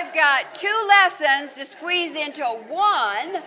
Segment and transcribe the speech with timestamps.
[0.00, 3.42] I've got two lessons to squeeze into one,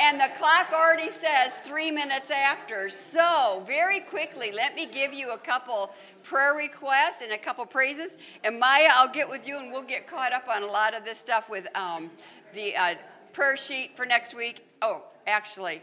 [0.00, 2.88] and the clock already says three minutes after.
[2.88, 5.90] So, very quickly, let me give you a couple
[6.22, 8.12] prayer requests and a couple praises.
[8.44, 11.04] And Maya, I'll get with you and we'll get caught up on a lot of
[11.04, 12.10] this stuff with um,
[12.54, 12.94] the uh,
[13.34, 14.64] prayer sheet for next week.
[14.80, 15.82] Oh, actually,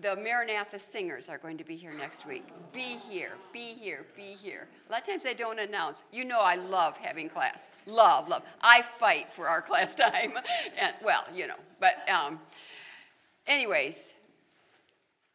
[0.00, 2.44] the Maranatha singers are going to be here next week.
[2.72, 4.68] Be here, be here, be here.
[4.88, 6.00] A lot of times they don't announce.
[6.12, 7.68] You know, I love having class.
[7.86, 8.42] Love, love.
[8.60, 10.38] I fight for our class time.
[10.78, 12.38] and, well, you know, but, um,
[13.46, 14.12] anyways,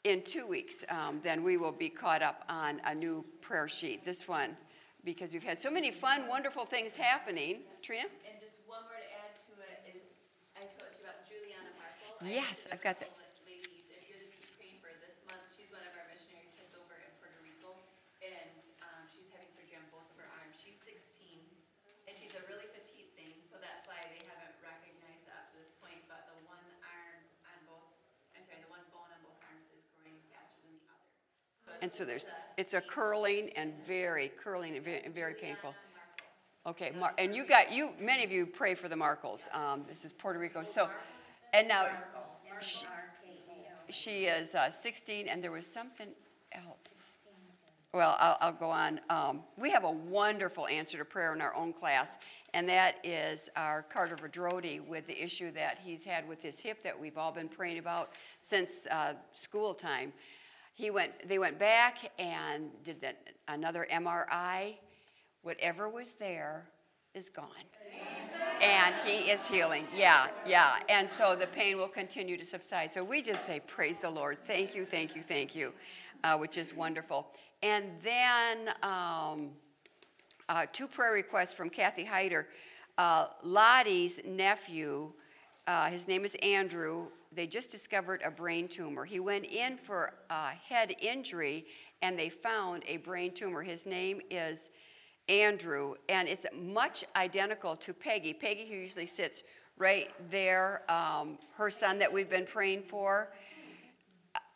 [0.03, 4.05] in two weeks, um, then we will be caught up on a new prayer sheet.
[4.05, 4.55] This one,
[5.03, 7.59] because we've had so many fun, wonderful things happening.
[7.81, 8.03] Trina?
[8.03, 10.03] And just one more to add to it is,
[10.55, 12.27] I told you about Juliana Marshall.
[12.27, 13.16] Yes, I've got that.
[31.81, 35.73] And so there's, it's a curling and very curling and very, very painful.
[36.65, 37.91] Okay, Mar- and you got you.
[37.99, 39.47] Many of you pray for the Markles.
[39.55, 40.63] Um, this is Puerto Rico.
[40.63, 40.89] So,
[41.53, 41.87] and now
[42.59, 42.85] she,
[43.89, 46.09] she is uh, 16, and there was something
[46.51, 46.79] else.
[47.93, 48.99] Well, I'll, I'll go on.
[49.09, 52.09] Um, we have a wonderful answer to prayer in our own class,
[52.53, 56.83] and that is our Carter Verdrodi with the issue that he's had with his hip
[56.83, 60.11] that we've all been praying about since uh, school time.
[60.77, 63.03] He went, they went back and did
[63.47, 64.75] another MRI.
[65.41, 66.69] Whatever was there
[67.15, 67.47] is gone.
[68.61, 69.85] And he is healing.
[69.95, 70.75] Yeah, yeah.
[70.87, 72.93] And so the pain will continue to subside.
[72.93, 74.37] So we just say, Praise the Lord.
[74.45, 75.73] Thank you, thank you, thank you,
[76.23, 77.25] uh, which is wonderful.
[77.63, 79.49] And then um,
[80.47, 82.49] uh, two prayer requests from Kathy Hyder.
[82.99, 85.11] Uh, Lottie's nephew,
[85.65, 89.05] uh, his name is Andrew, they just discovered a brain tumor.
[89.05, 91.65] He went in for a head injury
[92.01, 93.63] and they found a brain tumor.
[93.63, 94.69] His name is
[95.29, 98.33] Andrew, and it's much identical to Peggy.
[98.33, 99.43] Peggy, who usually sits
[99.77, 103.29] right there, um, her son that we've been praying for.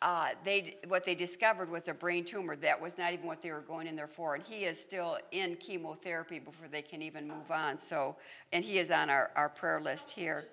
[0.00, 2.56] Uh, they, what they discovered was a brain tumor.
[2.56, 4.34] That was not even what they were going in there for.
[4.34, 7.78] And he is still in chemotherapy before they can even move on.
[7.78, 8.16] So,
[8.52, 10.46] and he is on our, our prayer list here.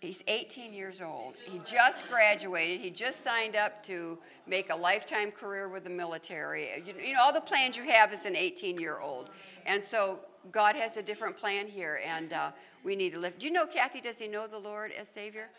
[0.00, 1.34] He's 18 years old.
[1.44, 2.80] He just graduated.
[2.80, 6.70] He just signed up to make a lifetime career with the military.
[6.86, 9.28] You, you know, all the plans you have as an 18 year old.
[9.66, 10.20] And so
[10.52, 12.50] God has a different plan here, and uh,
[12.82, 13.38] we need to live.
[13.38, 15.50] Do you know, Kathy, does he know the Lord as Savior?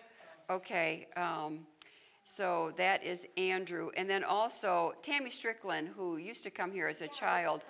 [0.49, 1.07] Okay.
[1.15, 1.59] Um,
[2.25, 3.91] so that is Andrew.
[3.95, 7.63] And then also Tammy Strickland, who used to come here as a child.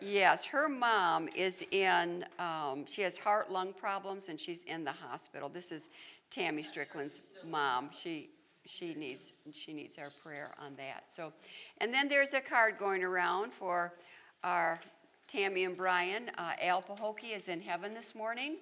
[0.00, 4.92] Yes, her mom is in, um, she has heart lung problems and she's in the
[4.92, 5.48] hospital.
[5.48, 5.88] This is
[6.30, 7.90] Tammy Strickland's mom.
[7.92, 8.30] She,
[8.66, 11.04] she, needs, she needs our prayer on that.
[11.14, 11.32] So,
[11.78, 13.94] and then there's a card going around for
[14.42, 14.80] our
[15.28, 16.30] Tammy and Brian.
[16.36, 18.56] Uh, Al Pahokee is in heaven this morning.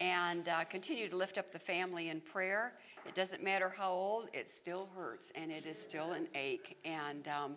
[0.00, 2.72] And uh, continue to lift up the family in prayer.
[3.06, 6.78] It doesn't matter how old, it still hurts and it is still an ache.
[6.86, 7.56] And um,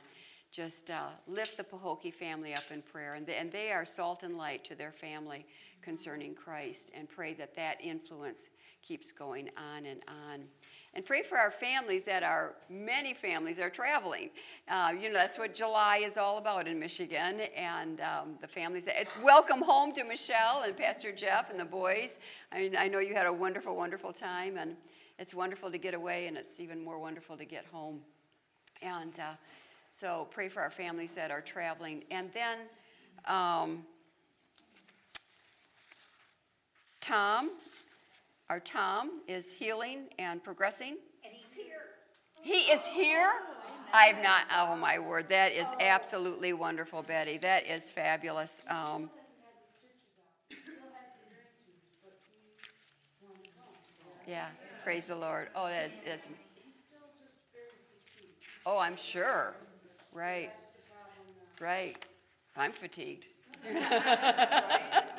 [0.53, 3.16] just uh, lift the Pahokee family up in prayer.
[3.16, 5.46] And they, and they are salt and light to their family
[5.81, 6.91] concerning Christ.
[6.94, 8.41] And pray that that influence
[8.81, 10.41] keeps going on and on.
[10.94, 14.30] And pray for our families that are, many families are traveling.
[14.68, 17.41] Uh, you know, that's what July is all about in Michigan.
[17.58, 22.20] And um, the families, that, welcome home to Michelle and Pastor Jeff and the boys.
[22.52, 24.58] I mean, I know you had a wonderful, wonderful time.
[24.58, 24.75] And
[25.18, 28.02] it's wonderful to get away, and it's even more wonderful to get home.
[28.81, 29.34] And uh,
[29.93, 32.03] so pray for our families that are traveling.
[32.09, 32.57] And then
[33.25, 33.85] um,
[36.99, 37.51] Tom,
[38.49, 40.97] our Tom is healing and progressing.
[41.23, 41.75] And he's here.
[42.41, 43.31] He is here?
[43.93, 47.37] I've not, oh my word, that is absolutely wonderful, Betty.
[47.37, 48.59] That is fabulous.
[48.67, 49.11] Um,
[54.28, 54.47] yeah,
[54.84, 55.49] praise the Lord.
[55.55, 56.28] Oh, that's, that's,
[58.66, 59.53] oh, I'm sure.
[60.13, 60.51] Right.
[61.59, 62.05] Right.
[62.55, 63.25] I'm fatigued.
[63.65, 65.09] yeah,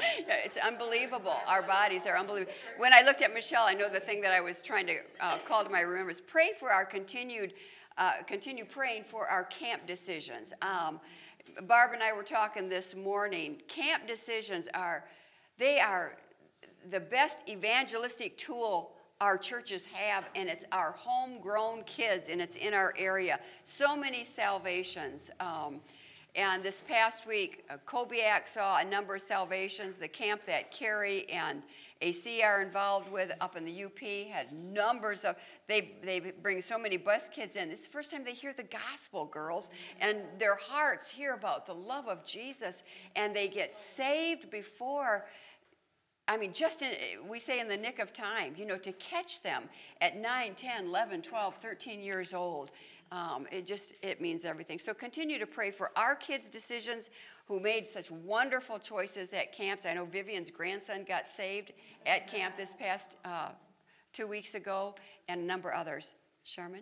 [0.45, 1.37] it's unbelievable.
[1.49, 2.53] Our bodies are unbelievable.
[2.77, 5.39] When I looked at Michelle, I know the thing that I was trying to uh,
[5.39, 7.55] call to my remembrance: pray for our continued,
[7.99, 10.53] uh, continue praying for our camp decisions.
[10.63, 11.01] Um,
[11.63, 13.63] Barb and I were talking this morning.
[13.67, 15.05] Camp decisions are,
[15.59, 16.17] they are
[16.91, 22.75] the best evangelistic tool our churches have, and it's our homegrown kids, and it's in
[22.75, 23.39] our area.
[23.65, 25.31] So many salvations.
[25.41, 25.81] Um,
[26.37, 29.99] And this past week, uh, Kodiak saw a number of salvations.
[29.99, 31.63] The camp that Carrie and
[32.01, 34.01] AC are involved with up in the UP
[34.33, 35.37] had numbers of,
[35.69, 37.71] they, they bring so many bus kids in.
[37.71, 39.71] It's the first time they hear the gospel, girls,
[40.01, 42.83] and their hearts hear about the love of Jesus,
[43.15, 45.27] and they get saved before
[46.27, 46.91] I mean, just in,
[47.29, 49.65] we say in the nick of time, you know, to catch them
[50.01, 52.71] at 9, 10, 11, 12, 13 years old,
[53.13, 54.79] um, it just, it means everything.
[54.79, 57.11] So continue to pray for our kids' decisions
[57.47, 59.85] who made such wonderful choices at camps.
[59.85, 61.73] I know Vivian's grandson got saved
[62.07, 63.51] at camp this past uh,
[64.15, 64.95] two weeks ago,
[65.29, 66.15] and a number of others.
[66.45, 66.81] Sherman?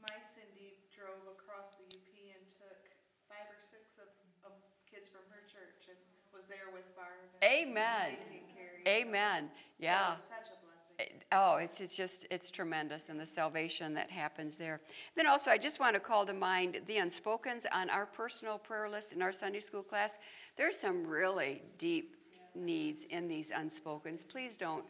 [0.00, 2.80] My Cindy drove across the UP and took
[3.28, 4.08] five or six of,
[4.48, 4.52] of
[4.88, 6.00] kids from her church and
[6.32, 7.20] was there with Barb.
[7.44, 8.16] Amen.
[8.16, 8.47] Tracy and Carrie, so-
[8.88, 9.50] Amen.
[9.78, 10.12] Yeah.
[10.12, 10.94] was Such a blessing.
[10.98, 14.80] It- Oh, it's, it's just, it's tremendous, and the salvation that happens there.
[15.14, 18.88] Then also, I just want to call to mind the unspokens on our personal prayer
[18.88, 20.12] list in our Sunday school class.
[20.56, 22.16] There's some really deep
[22.54, 24.26] needs in these unspokens.
[24.26, 24.84] Please don't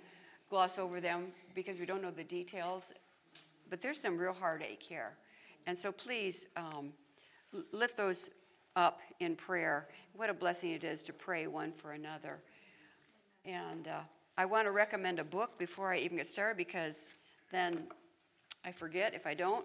[0.48, 2.84] gloss over them because we don't know the details,
[3.68, 5.14] but there's some real heartache here.
[5.66, 6.92] And so please um,
[7.72, 8.30] lift those
[8.76, 9.88] up in prayer.
[10.14, 12.38] What a blessing it is to pray one for another.
[13.48, 14.00] And uh,
[14.36, 17.08] I want to recommend a book before I even get started because
[17.50, 17.84] then
[18.62, 19.64] I forget if I don't.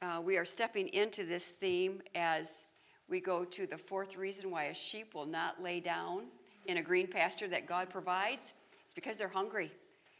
[0.00, 2.64] Uh, we are stepping into this theme as
[3.06, 6.22] we go to the fourth reason why a sheep will not lay down
[6.64, 8.54] in a green pasture that God provides.
[8.86, 9.70] It's because they're hungry.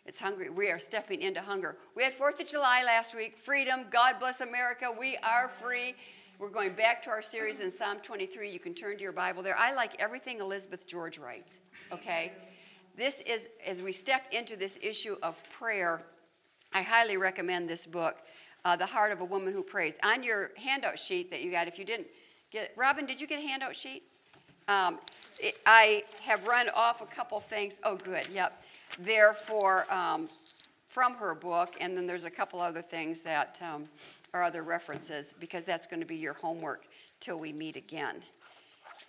[0.04, 0.50] It's hungry.
[0.50, 1.78] We are stepping into hunger.
[1.96, 3.38] We had Fourth of July last week.
[3.38, 3.86] Freedom.
[3.90, 4.94] God bless America.
[4.96, 5.94] We are free.
[6.38, 8.50] We're going back to our series in Psalm 23.
[8.50, 9.56] You can turn to your Bible there.
[9.56, 11.60] I like everything Elizabeth George writes.
[11.90, 12.30] Okay.
[12.96, 16.02] This is as we step into this issue of prayer.
[16.72, 18.18] I highly recommend this book,
[18.64, 19.96] uh, The Heart of a Woman Who Prays.
[20.04, 22.06] On your handout sheet that you got, if you didn't
[22.50, 24.04] get, Robin, did you get a handout sheet?
[24.68, 24.98] Um,
[25.40, 27.74] it, I have run off a couple things.
[27.82, 28.28] Oh, good.
[28.32, 28.62] Yep.
[29.00, 30.28] Therefore, um,
[30.88, 33.88] from her book, and then there's a couple other things that um,
[34.32, 36.84] are other references because that's going to be your homework
[37.18, 38.22] till we meet again.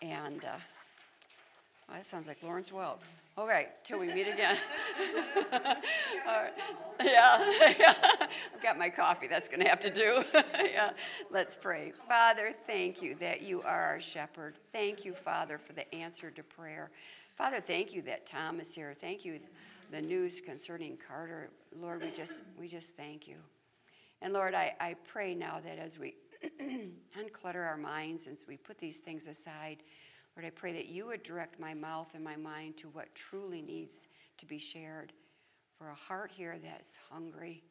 [0.02, 0.58] And uh,
[1.88, 2.98] well, that sounds like Lawrence Welk.
[3.38, 4.56] Okay, till we meet again.
[6.26, 6.54] All right.
[7.04, 7.94] Yeah, yeah.
[8.56, 9.28] I've got my coffee.
[9.28, 10.24] That's going to have to do.
[10.64, 10.92] yeah.
[11.30, 11.92] Let's pray.
[12.08, 14.56] Father, thank you that you are our shepherd.
[14.72, 16.92] Thank you, Father, for the answer to prayer.
[17.38, 18.96] Father, thank you that Tom is here.
[19.02, 19.42] Thank you,
[19.92, 21.50] the news concerning Carter.
[21.78, 23.36] Lord, we just we just thank you.
[24.22, 26.16] And Lord, I, I pray now that as we
[27.20, 29.84] unclutter our minds, as we put these things aside,
[30.36, 33.62] Lord, I pray that you would direct my mouth and my mind to what truly
[33.62, 35.14] needs to be shared.
[35.78, 37.64] For a heart here that's hungry,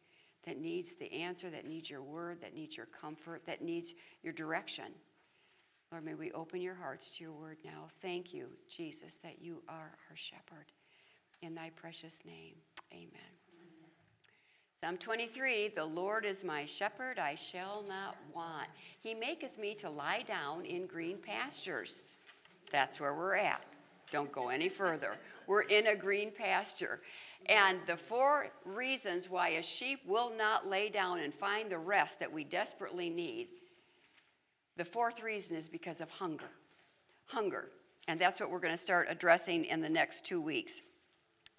[0.46, 4.32] that needs the answer, that needs your word, that needs your comfort, that needs your
[4.32, 4.92] direction.
[5.92, 7.88] Lord, may we open your hearts to your word now.
[8.02, 10.66] Thank you, Jesus, that you are our shepherd.
[11.42, 12.54] In thy precious name,
[12.92, 13.10] amen.
[14.80, 18.68] Psalm 23 The Lord is my shepherd, I shall not want.
[19.00, 22.00] He maketh me to lie down in green pastures.
[22.72, 23.62] That's where we're at.
[24.10, 25.16] Don't go any further.
[25.46, 27.00] We're in a green pasture.
[27.46, 32.20] And the four reasons why a sheep will not lay down and find the rest
[32.20, 33.48] that we desperately need
[34.76, 36.50] the fourth reason is because of hunger.
[37.26, 37.70] Hunger.
[38.08, 40.82] And that's what we're going to start addressing in the next two weeks.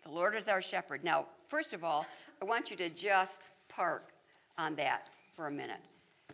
[0.04, 1.04] The Lord is our shepherd.
[1.04, 2.06] Now, first of all,
[2.42, 4.10] I want you to just park
[4.58, 5.80] on that for a minute.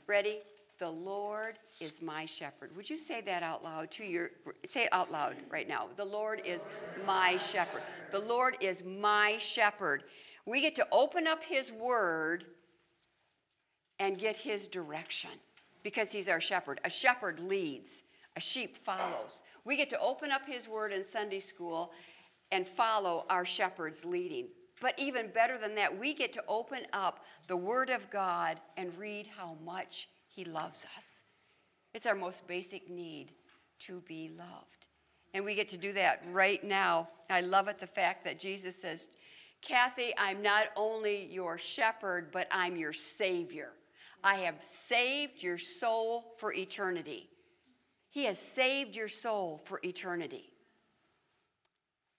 [0.08, 0.40] Ready?
[0.82, 2.76] The Lord is my shepherd.
[2.76, 4.32] Would you say that out loud to your
[4.66, 5.86] say out loud right now.
[5.96, 6.62] The Lord is
[7.06, 7.84] my shepherd.
[8.10, 10.06] The Lord is my shepherd.
[10.48, 12.46] We get to open up his word
[14.00, 15.30] and get his direction
[15.84, 16.82] because he's our shepherd.
[16.84, 18.02] A shepherd leads,
[18.36, 19.44] a sheep follows.
[19.66, 21.92] We get to open up his word in Sunday school
[22.52, 24.48] and follow our shepherd's leading.
[24.82, 28.92] But even better than that, we get to open up the word of God and
[28.98, 30.08] read how much
[30.42, 31.06] he loves us.
[31.94, 33.32] It's our most basic need
[33.82, 34.88] to be loved.
[35.36, 37.10] And we get to do that right now.
[37.30, 39.08] I love it the fact that Jesus says,
[39.62, 43.70] Kathy, I'm not only your shepherd, but I'm your savior.
[44.24, 44.56] I have
[44.88, 47.30] saved your soul for eternity.
[48.10, 50.52] He has saved your soul for eternity.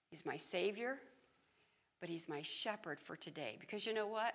[0.09, 0.97] He's my Savior,
[1.99, 3.57] but He's my shepherd for today.
[3.59, 4.33] Because you know what?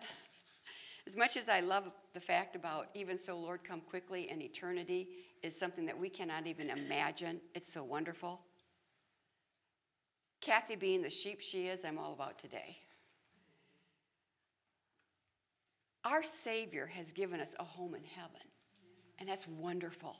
[1.09, 5.09] As much as I love the fact about even so, Lord, come quickly and eternity
[5.43, 8.43] is something that we cannot even imagine, it's so wonderful.
[10.43, 12.77] Kathy being the sheep she is, I'm all about today.
[16.05, 18.47] Our Savior has given us a home in heaven,
[19.19, 20.15] and that's wonderful.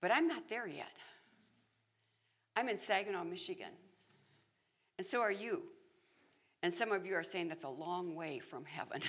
[0.00, 0.94] But I'm not there yet.
[2.54, 3.72] I'm in Saginaw, Michigan.
[4.96, 5.62] And so are you.
[6.62, 9.02] And some of you are saying that's a long way from heaven.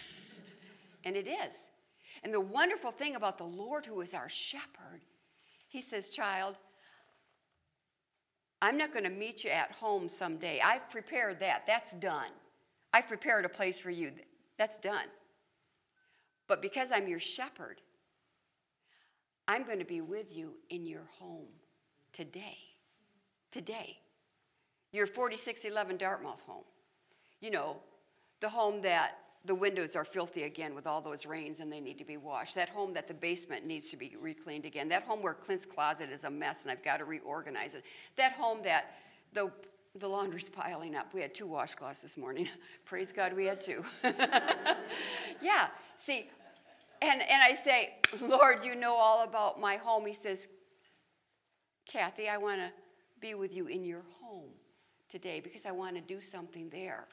[1.03, 1.53] and it is.
[2.23, 5.01] And the wonderful thing about the Lord, who is our shepherd,
[5.67, 6.57] he says, Child,
[8.61, 10.61] I'm not going to meet you at home someday.
[10.63, 11.63] I've prepared that.
[11.65, 12.29] That's done.
[12.93, 14.11] I've prepared a place for you.
[14.57, 15.07] That's done.
[16.47, 17.81] But because I'm your shepherd,
[19.47, 21.47] I'm going to be with you in your home
[22.13, 22.57] today.
[23.51, 23.97] Today.
[24.91, 26.63] Your 4611 Dartmouth home.
[27.41, 27.77] You know,
[28.39, 31.97] the home that the windows are filthy again with all those rains and they need
[31.97, 32.55] to be washed.
[32.55, 34.87] That home that the basement needs to be recleaned again.
[34.89, 37.83] That home where Clint's closet is a mess and I've got to reorganize it.
[38.15, 38.95] That home that
[39.33, 39.51] the
[39.99, 41.13] the laundry's piling up.
[41.13, 42.47] We had two washcloths this morning.
[42.85, 43.83] Praise God, we had two.
[45.41, 45.67] yeah,
[45.97, 46.29] see,
[47.01, 50.05] and, and I say, Lord, you know all about my home.
[50.05, 50.47] He says,
[51.85, 52.71] Kathy, I want to
[53.19, 54.51] be with you in your home
[55.09, 57.07] today because I want to do something there.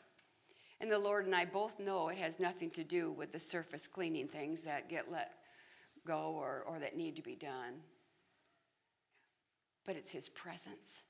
[0.81, 3.87] And the Lord and I both know it has nothing to do with the surface
[3.87, 5.33] cleaning things that get let
[6.07, 7.75] go or, or that need to be done,
[9.85, 11.03] but it's His presence.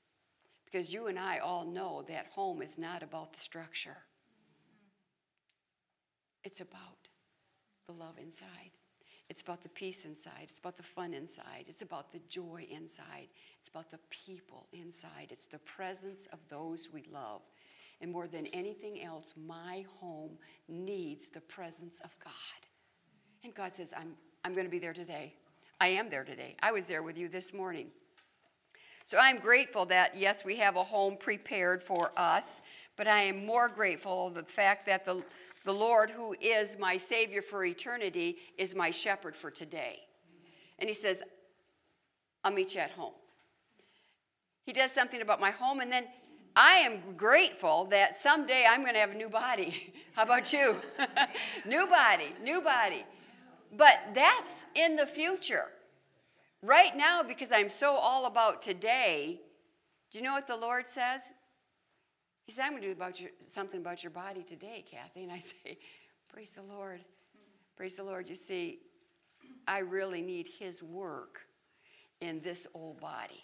[0.65, 3.97] Because you and I all know that home is not about the structure,
[6.43, 7.07] it's about
[7.87, 8.71] the love inside.
[9.29, 10.47] It's about the peace inside.
[10.49, 11.65] It's about the fun inside.
[11.67, 13.27] It's about the joy inside.
[13.59, 15.27] It's about the people inside.
[15.29, 17.41] It's the presence of those we love.
[18.01, 20.31] And more than anything else, my home
[20.67, 22.33] needs the presence of God.
[23.43, 24.13] And God says, I'm,
[24.45, 25.33] I'm going to be there today.
[25.81, 26.55] I am there today.
[26.61, 27.87] I was there with you this morning.
[29.05, 32.61] So I'm grateful that, yes, we have a home prepared for us,
[32.95, 35.23] but I am more grateful the fact that the,
[35.65, 39.99] the Lord, who is my Savior for eternity, is my shepherd for today.
[40.77, 41.21] And He says,
[42.43, 43.13] I'll meet you at home.
[44.63, 46.05] He does something about my home, and then
[46.55, 49.93] I am grateful that someday I'm going to have a new body.
[50.13, 50.75] How about you?
[51.65, 53.05] new body, new body.
[53.77, 55.65] But that's in the future.
[56.61, 59.39] Right now, because I'm so all about today,
[60.11, 61.21] do you know what the Lord says?
[62.45, 65.23] He said, I'm going to do about your, something about your body today, Kathy.
[65.23, 65.77] And I say,
[66.33, 67.01] Praise the Lord.
[67.75, 68.29] Praise the Lord.
[68.29, 68.79] You see,
[69.67, 71.41] I really need His work
[72.21, 73.43] in this old body,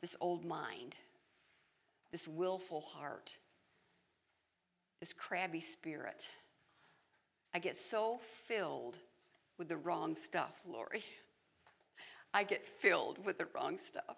[0.00, 0.94] this old mind,
[2.12, 3.36] this willful heart,
[5.00, 6.26] this crabby spirit.
[7.54, 8.98] I get so filled
[9.58, 11.02] with the wrong stuff, Lori.
[12.34, 14.16] I get filled with the wrong stuff.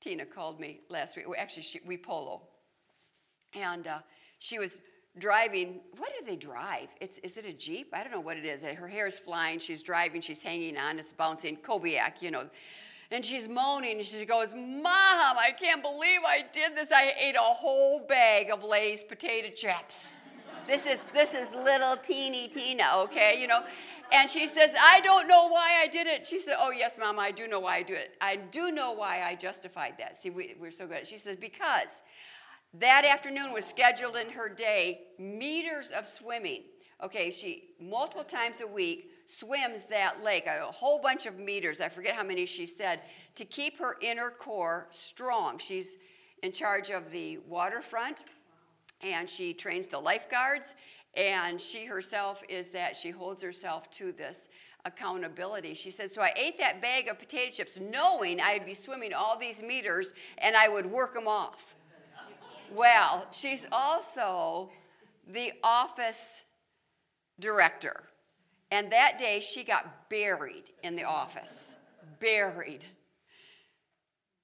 [0.00, 1.28] Tina called me last week.
[1.28, 2.42] Well, actually, she, we polo.
[3.54, 3.98] And uh,
[4.38, 4.80] she was
[5.18, 5.80] driving.
[5.98, 6.88] What do they drive?
[7.00, 7.90] It's, is it a Jeep?
[7.92, 8.62] I don't know what it is.
[8.62, 9.58] Her hair is flying.
[9.58, 10.20] She's driving.
[10.20, 10.98] She's hanging on.
[10.98, 11.56] It's bouncing.
[11.56, 12.48] Kodiak, you know.
[13.10, 13.96] And she's moaning.
[13.96, 16.92] And she goes, Mom, I can't believe I did this.
[16.92, 20.16] I ate a whole bag of Lay's potato chips.
[20.66, 23.40] This is this is little teeny Tina, okay?
[23.40, 23.64] You know,
[24.12, 26.26] and she says, I don't know why I did it.
[26.26, 28.16] She said, Oh, yes, Mom, I do know why I do it.
[28.20, 30.20] I do know why I justified that.
[30.20, 31.06] See, we, we're so good.
[31.06, 32.02] She says, Because
[32.74, 36.62] that afternoon was scheduled in her day meters of swimming.
[37.02, 41.80] Okay, she multiple times a week swims that lake, a whole bunch of meters.
[41.80, 43.00] I forget how many she said,
[43.36, 45.58] to keep her inner core strong.
[45.58, 45.96] She's
[46.42, 48.18] in charge of the waterfront
[49.02, 50.74] and she trains the lifeguards
[51.14, 54.48] and she herself is that she holds herself to this
[54.84, 55.74] accountability.
[55.74, 59.38] She said, So I ate that bag of potato chips knowing I'd be swimming all
[59.38, 61.74] these meters and I would work them off.
[62.72, 64.70] Well, she's also
[65.32, 66.42] the office
[67.40, 68.04] director.
[68.70, 71.74] And that day she got buried in the office.
[72.20, 72.84] Buried.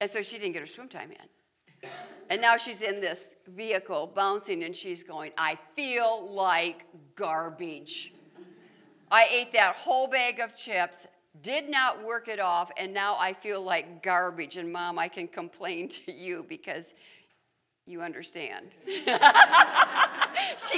[0.01, 1.89] And so she didn't get her swim time in.
[2.29, 8.13] And now she's in this vehicle bouncing and she's going, I feel like garbage.
[9.09, 11.07] I ate that whole bag of chips,
[11.41, 14.57] did not work it off, and now I feel like garbage.
[14.57, 16.93] And mom, I can complain to you because
[17.85, 18.67] you understand.
[18.85, 18.99] she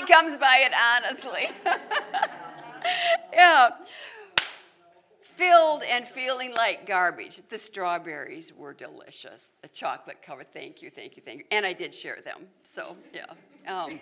[0.06, 1.50] comes by it honestly.
[3.34, 3.70] yeah
[5.40, 7.40] filled and feeling like garbage.
[7.50, 9.48] The strawberries were delicious.
[9.62, 11.46] The chocolate covered, thank you, thank you, thank you.
[11.50, 12.42] And I did share them.
[12.66, 13.26] So, yeah.
[13.74, 14.02] Um,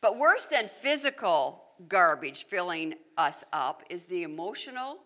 [0.00, 4.98] but worse than physical garbage filling us up is the emotional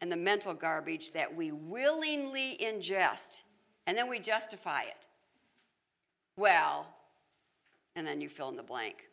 [0.00, 3.42] and the mental garbage that we willingly ingest
[3.86, 4.96] and then we justify it.
[6.36, 6.86] Well,
[7.96, 9.08] and then you fill in the blank.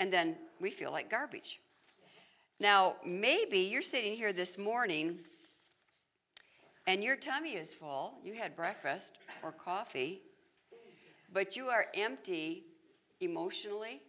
[0.00, 1.60] And then we feel like garbage.
[2.60, 5.18] Now, maybe you're sitting here this morning
[6.86, 10.20] and your tummy is full, you had breakfast or coffee,
[11.32, 12.64] but you are empty
[13.20, 14.02] emotionally,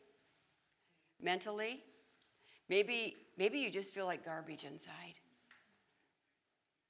[1.22, 1.82] mentally,
[2.70, 5.16] maybe maybe you just feel like garbage inside.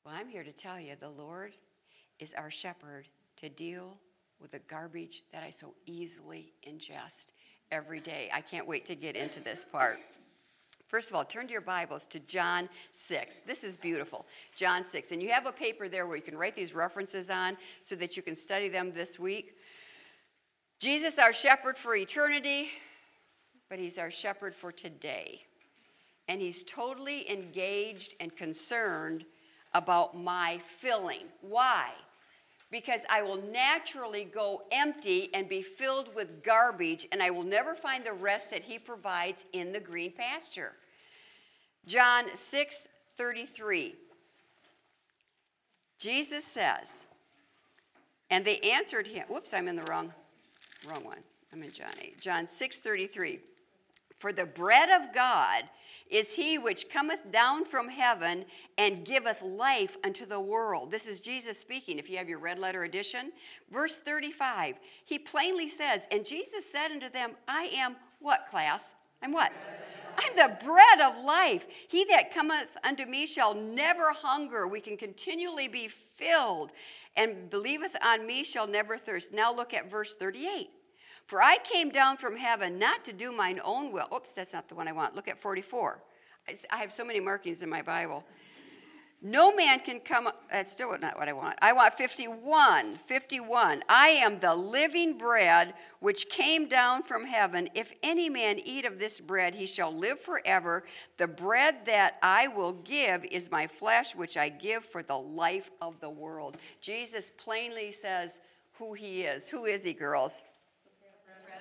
[0.06, 1.54] Well, I'm here to tell you the Lord
[2.20, 3.08] is our shepherd
[3.38, 3.98] to deal
[4.40, 7.28] with the garbage that I so easily ingest
[7.72, 8.30] every day.
[8.34, 10.00] I can't wait to get into this part.
[10.88, 13.36] First of all, turn to your Bibles to John 6.
[13.48, 14.26] This is beautiful.
[14.56, 15.12] John 6.
[15.12, 18.16] And you have a paper there where you can write these references on so that
[18.16, 19.56] you can study them this week.
[20.80, 22.70] Jesus, our shepherd for eternity,
[23.68, 25.42] but he's our shepherd for today.
[26.28, 29.26] And he's totally engaged and concerned
[29.74, 31.26] about my filling.
[31.42, 31.90] Why?
[32.72, 37.76] Because I will naturally go empty and be filled with garbage, and I will never
[37.76, 40.74] find the rest that he provides in the green pasture.
[41.86, 43.96] John 6 33.
[45.98, 47.06] Jesus says,
[48.30, 49.26] and they answered him.
[49.30, 50.12] Whoops, I'm in the wrong,
[50.88, 51.20] wrong one.
[51.54, 52.20] I'm in John 8.
[52.20, 53.40] John 6 33.
[54.18, 55.66] For the bread of God
[56.10, 58.46] is he which cometh down from heaven
[58.78, 60.92] and giveth life unto the world.
[60.92, 63.32] This is Jesus speaking, if you have your red letter edition.
[63.72, 68.82] Verse 35, he plainly says, And Jesus said unto them, I am what, class?
[69.22, 69.52] I'm what?
[70.18, 71.66] I'm the bread of life.
[71.88, 74.68] He that cometh unto me shall never hunger.
[74.68, 76.72] We can continually be filled,
[77.18, 79.34] and believeth on me shall never thirst.
[79.34, 80.70] Now look at verse 38.
[81.26, 84.08] For I came down from heaven not to do mine own will.
[84.14, 85.16] Oops, that's not the one I want.
[85.16, 86.00] Look at 44.
[86.70, 88.24] I have so many markings in my Bible.
[89.22, 91.58] No man can come, that's still not what I want.
[91.60, 93.00] I want 51.
[93.08, 93.84] 51.
[93.90, 97.68] I am the living bread which came down from heaven.
[97.74, 100.84] If any man eat of this bread, he shall live forever.
[101.18, 105.72] The bread that I will give is my flesh, which I give for the life
[105.82, 106.58] of the world.
[106.80, 108.38] Jesus plainly says
[108.74, 109.50] who he is.
[109.50, 110.44] Who is he, girls?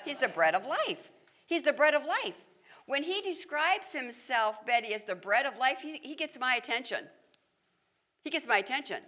[0.04, 0.98] He's the bread of life.
[1.46, 2.34] He's the bread of life.
[2.86, 7.04] When he describes himself, Betty, as the bread of life, he, he gets my attention.
[8.22, 9.00] He gets my attention.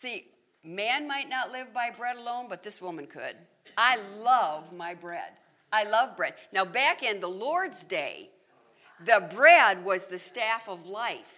[0.00, 0.26] See,
[0.64, 3.36] man might not live by bread alone, but this woman could.
[3.76, 5.32] I love my bread.
[5.72, 6.34] I love bread.
[6.52, 8.30] Now, back in the Lord's day,
[9.04, 11.35] the bread was the staff of life.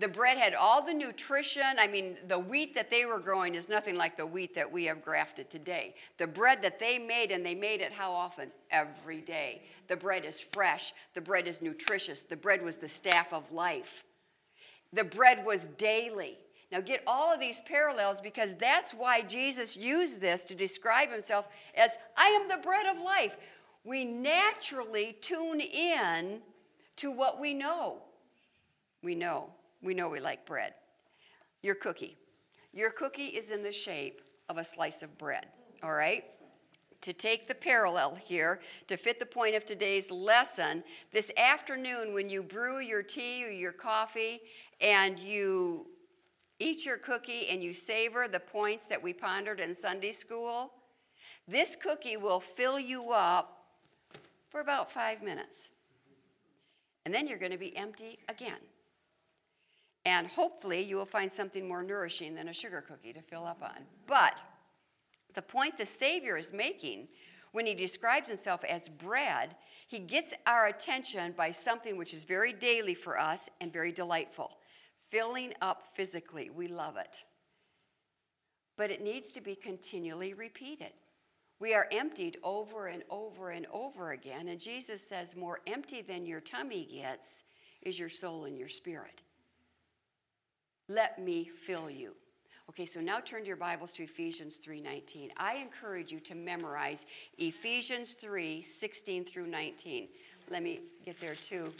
[0.00, 1.76] The bread had all the nutrition.
[1.78, 4.86] I mean, the wheat that they were growing is nothing like the wheat that we
[4.86, 5.94] have grafted today.
[6.16, 8.50] The bread that they made, and they made it how often?
[8.70, 9.60] Every day.
[9.88, 10.94] The bread is fresh.
[11.12, 12.22] The bread is nutritious.
[12.22, 14.04] The bread was the staff of life.
[14.94, 16.38] The bread was daily.
[16.72, 21.46] Now, get all of these parallels because that's why Jesus used this to describe himself
[21.74, 23.36] as I am the bread of life.
[23.84, 26.40] We naturally tune in
[26.96, 27.98] to what we know.
[29.02, 29.50] We know
[29.82, 30.74] we know we like bread.
[31.62, 32.16] Your cookie.
[32.72, 35.46] Your cookie is in the shape of a slice of bread,
[35.82, 36.24] all right?
[37.02, 42.28] To take the parallel here, to fit the point of today's lesson, this afternoon when
[42.28, 44.40] you brew your tea or your coffee
[44.80, 45.86] and you
[46.58, 50.72] eat your cookie and you savor the points that we pondered in Sunday school,
[51.48, 53.64] this cookie will fill you up
[54.50, 55.70] for about five minutes.
[57.04, 58.58] And then you're going to be empty again.
[60.04, 63.62] And hopefully, you will find something more nourishing than a sugar cookie to fill up
[63.62, 63.84] on.
[64.06, 64.34] But
[65.34, 67.08] the point the Savior is making
[67.52, 69.56] when he describes himself as bread,
[69.88, 74.52] he gets our attention by something which is very daily for us and very delightful
[75.10, 76.50] filling up physically.
[76.50, 77.24] We love it.
[78.76, 80.92] But it needs to be continually repeated.
[81.58, 84.48] We are emptied over and over and over again.
[84.48, 87.42] And Jesus says, More empty than your tummy gets
[87.82, 89.20] is your soul and your spirit.
[90.90, 92.16] Let me fill you.
[92.68, 95.30] Okay, so now turn to your Bibles to Ephesians 3:19.
[95.36, 97.06] I encourage you to memorize
[97.38, 100.08] Ephesians 3, 16 through 19.
[100.48, 101.72] Let me get there too.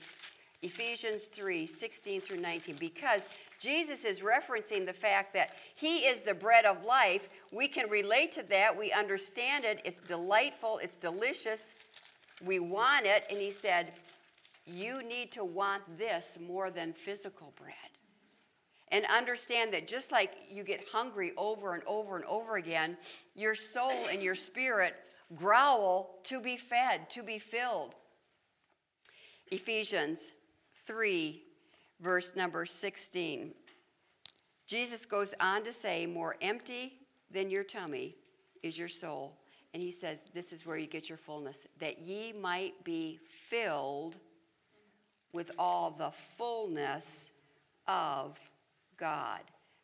[0.62, 6.34] Ephesians 3, 16 through 19, because Jesus is referencing the fact that He is the
[6.34, 7.28] bread of life.
[7.50, 8.78] We can relate to that.
[8.78, 9.80] We understand it.
[9.84, 10.78] It's delightful.
[10.78, 11.74] It's delicious.
[12.44, 13.24] We want it.
[13.28, 13.92] And He said,
[14.66, 17.89] You need to want this more than physical bread
[18.90, 22.96] and understand that just like you get hungry over and over and over again,
[23.34, 24.94] your soul and your spirit
[25.36, 27.94] growl to be fed, to be filled.
[29.50, 30.32] Ephesians
[30.86, 31.42] 3,
[32.00, 33.52] verse number 16.
[34.66, 36.94] Jesus goes on to say, More empty
[37.30, 38.16] than your tummy
[38.62, 39.36] is your soul.
[39.72, 44.16] And he says, This is where you get your fullness, that ye might be filled
[45.32, 47.30] with all the fullness
[47.86, 48.38] of
[49.00, 49.40] God.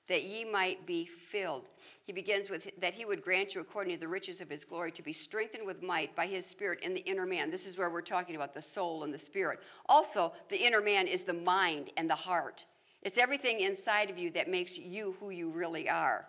[0.09, 1.69] that ye might be filled.
[2.05, 4.93] He begins with that he would grant you according to the riches of his glory
[4.93, 7.51] to be strengthened with might by his spirit in the inner man.
[7.51, 9.61] This is where we're talking about the soul and the spirit.
[9.87, 12.67] Also, the inner man is the mind and the heart.
[13.03, 16.27] It's everything inside of you that makes you who you really are.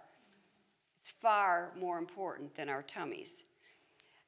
[0.99, 3.43] It's far more important than our tummies.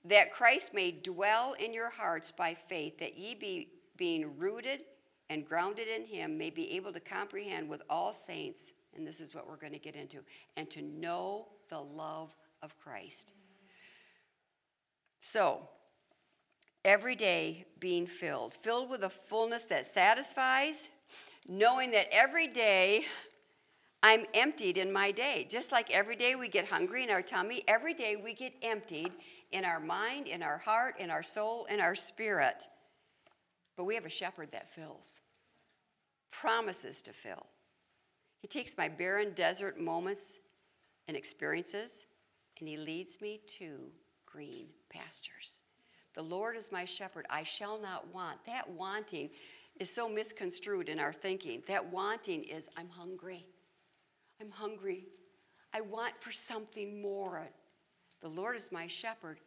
[0.05, 4.83] That Christ may dwell in your hearts by faith, that ye be being rooted
[5.29, 8.63] and grounded in him may be able to comprehend with all saints
[8.95, 10.19] and this is what we're going to get into,
[10.57, 13.33] and to know the love of Christ.
[15.19, 15.61] So,
[16.85, 20.89] every day being filled, filled with a fullness that satisfies,
[21.47, 23.05] knowing that every day
[24.01, 25.45] I'm emptied in my day.
[25.49, 29.11] Just like every day we get hungry in our tummy, every day we get emptied
[29.51, 32.67] in our mind, in our heart, in our soul, in our spirit.
[33.79, 35.15] But we have a shepherd that fills,
[36.31, 37.45] promises to fill.
[38.41, 40.33] He takes my barren desert moments
[41.07, 42.03] and experiences,
[42.59, 43.77] and He leads me to
[44.25, 45.61] green pastures.
[46.13, 48.43] The Lord is my shepherd, I shall not want.
[48.45, 49.29] That wanting
[49.79, 51.63] is so misconstrued in our thinking.
[51.65, 53.47] That wanting is, I'm hungry.
[54.41, 55.05] I'm hungry.
[55.73, 57.47] I want for something more.
[58.19, 59.37] The Lord is my shepherd.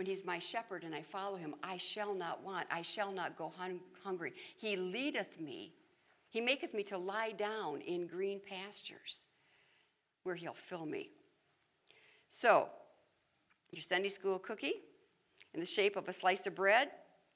[0.00, 2.66] When He's my shepherd and I follow Him, I shall not want.
[2.70, 4.32] I shall not go hun- hungry.
[4.56, 5.74] He leadeth me
[6.30, 9.26] he maketh me to lie down in green pastures
[10.22, 11.10] where he'll fill me.
[12.28, 12.68] So,
[13.72, 14.74] your Sunday school cookie
[15.54, 16.90] in the shape of a slice of bread,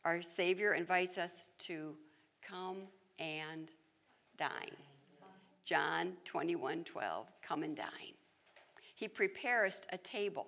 [0.04, 1.96] our Savior invites us to
[2.40, 2.82] come
[3.18, 3.72] and
[4.38, 4.76] dine.
[5.64, 8.14] John 21 12, come and dine.
[8.94, 10.46] He prepares a table.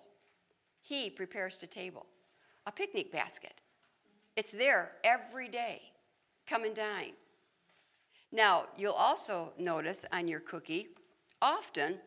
[0.86, 2.06] He prepares a table,
[2.64, 3.54] a picnic basket.
[4.36, 5.82] It's there every day.
[6.46, 7.14] Come and dine.
[8.30, 10.90] Now, you'll also notice on your cookie,
[11.42, 11.98] often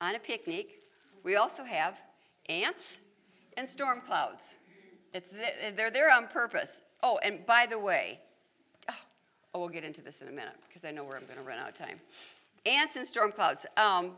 [0.00, 0.80] on a picnic,
[1.22, 2.00] we also have
[2.48, 2.98] ants
[3.56, 4.56] and storm clouds.
[5.14, 5.30] It's
[5.76, 6.80] they're there on purpose.
[7.00, 8.18] Oh, and by the way,
[8.88, 8.94] oh,
[9.54, 11.44] oh we'll get into this in a minute because I know where I'm going to
[11.44, 12.00] run out of time.
[12.66, 13.66] Ants and storm clouds.
[13.76, 14.16] Um,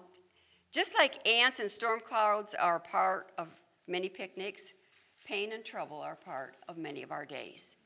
[0.75, 3.47] just like ants and storm clouds are part of
[3.87, 4.63] many picnics,
[5.25, 7.77] pain and trouble are part of many of our days.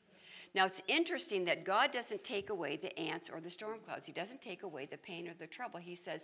[0.55, 4.07] Now, it's interesting that God doesn't take away the ants or the storm clouds.
[4.07, 5.79] He doesn't take away the pain or the trouble.
[5.79, 6.21] He says,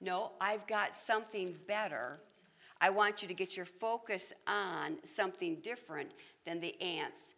[0.00, 2.18] No, I've got something better.
[2.80, 6.10] I want you to get your focus on something different
[6.44, 7.34] than the ants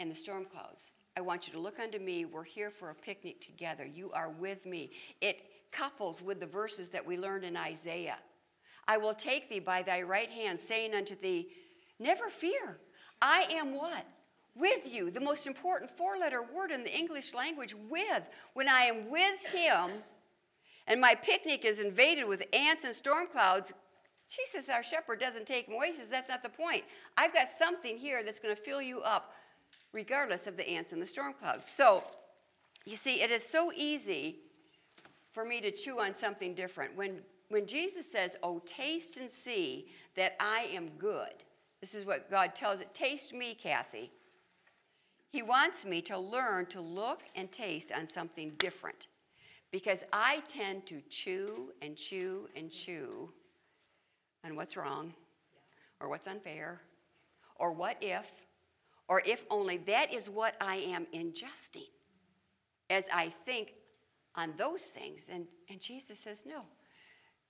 [0.00, 0.90] and the storm clouds.
[1.16, 2.26] I want you to look unto me.
[2.26, 3.86] We're here for a picnic together.
[3.86, 4.90] You are with me.
[5.22, 5.38] It
[5.72, 8.18] couples with the verses that we learned in Isaiah.
[8.88, 11.48] I will take thee by thy right hand, saying unto thee,
[11.98, 12.78] Never fear.
[13.20, 14.06] I am what?
[14.56, 18.22] with you, the most important four letter word in the English language, with.
[18.54, 19.90] When I am with Him
[20.86, 23.72] and my picnic is invaded with ants and storm clouds,
[24.28, 26.84] Jesus, our shepherd, doesn't take says, That's not the point.
[27.16, 29.34] I've got something here that's going to fill you up,
[29.92, 31.68] regardless of the ants and the storm clouds.
[31.68, 32.02] So,
[32.84, 34.38] you see, it is so easy
[35.36, 36.96] for me to chew on something different.
[36.96, 37.18] When,
[37.50, 41.44] when Jesus says, Oh, taste and see that I am good,
[41.82, 42.94] this is what God tells it.
[42.94, 44.10] Taste me, Kathy.
[45.28, 49.08] He wants me to learn to look and taste on something different
[49.70, 53.30] because I tend to chew and chew and chew
[54.42, 55.12] on what's wrong
[56.00, 56.80] or what's unfair
[57.56, 58.24] or what if
[59.10, 61.90] or if only that is what I am ingesting
[62.88, 63.74] as I think
[64.36, 65.22] on those things.
[65.30, 66.62] And, and Jesus says, no,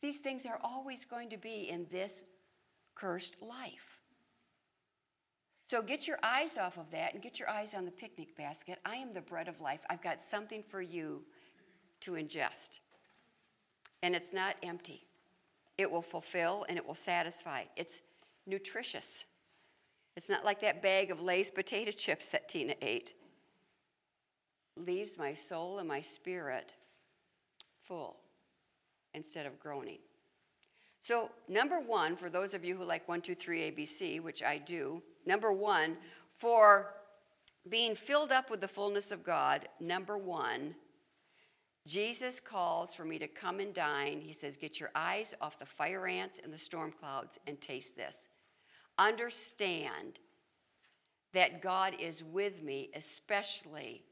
[0.01, 2.23] these things are always going to be in this
[2.95, 4.01] cursed life.
[5.67, 8.79] So get your eyes off of that and get your eyes on the picnic basket.
[8.85, 9.81] I am the bread of life.
[9.91, 11.23] I've got something for you
[12.03, 12.79] to ingest.
[14.03, 15.05] And it's not empty,
[15.77, 17.65] it will fulfill and it will satisfy.
[17.77, 18.01] It's
[18.47, 19.25] nutritious.
[20.17, 23.15] It's not like that bag of Lay's potato chips that Tina ate.
[24.77, 26.73] Leaves my soul and my spirit
[27.87, 28.17] full
[29.15, 29.99] instead of groaning.
[31.01, 34.59] So, number one, for those of you who like one, two, three ABC, which I
[34.59, 35.97] do, Number one,
[36.39, 36.95] for
[37.69, 40.75] being filled up with the fullness of God, number one,
[41.85, 44.21] Jesus calls for me to come and dine.
[44.21, 47.97] He says, Get your eyes off the fire ants and the storm clouds and taste
[47.97, 48.17] this.
[48.99, 50.21] Understand
[51.35, 54.03] that God is with me, especially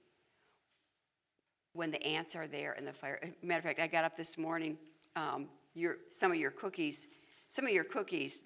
[1.74, 3.20] when the ants are there and the fire.
[3.42, 4.78] Matter of fact, I got up this morning.
[5.16, 7.06] Um, your, some of your cookies,
[7.48, 8.44] some of your cookies,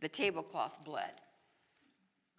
[0.00, 1.12] the tablecloth bled.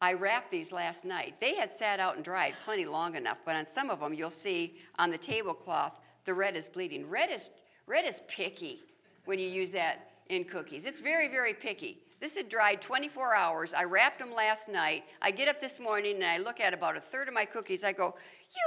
[0.02, 1.36] I wrapped these last night.
[1.40, 4.32] They had sat out and dried plenty long enough, but on some of them you'll
[4.32, 7.10] see on the tablecloth the red is bleeding.
[7.10, 7.50] Red is
[7.86, 8.80] Red is picky
[9.26, 10.86] when you use that in cookies.
[10.86, 12.00] It's very, very picky.
[12.24, 13.74] This had dried 24 hours.
[13.74, 15.04] I wrapped them last night.
[15.22, 17.84] I get up this morning and I look at about a third of my cookies.
[17.84, 18.16] I go,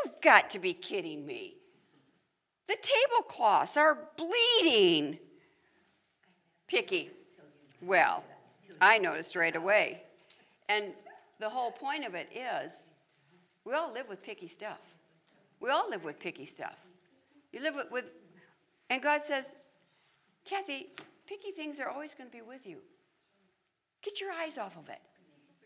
[0.05, 1.57] You've got to be kidding me.
[2.67, 5.19] The tablecloths are bleeding.
[6.69, 7.09] Picky.
[7.81, 8.25] Well,
[8.83, 10.03] I noticed right away.
[10.69, 10.93] And
[11.41, 12.75] the whole point of it is
[13.65, 14.81] we all live with picky stuff.
[15.61, 16.77] We all live with picky stuff.
[17.55, 18.05] You live with, with
[18.91, 19.47] and God says,
[20.45, 20.89] Kathy,
[21.27, 22.83] picky things are always going to be with you.
[24.07, 25.01] Get your eyes off of it.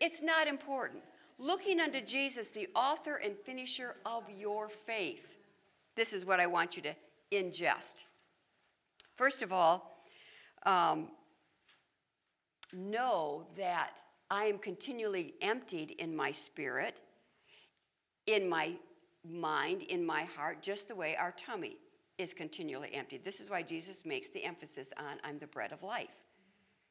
[0.00, 1.03] It's not important.
[1.38, 5.26] Looking unto Jesus, the author and finisher of your faith.
[5.94, 6.94] This is what I want you to
[7.31, 8.05] ingest.
[9.14, 10.03] First of all,
[10.64, 11.09] um,
[12.72, 13.98] know that
[14.31, 16.96] I am continually emptied in my spirit,
[18.26, 18.72] in my
[19.22, 21.76] mind, in my heart, just the way our tummy
[22.16, 23.22] is continually emptied.
[23.22, 26.09] This is why Jesus makes the emphasis on I'm the bread of life.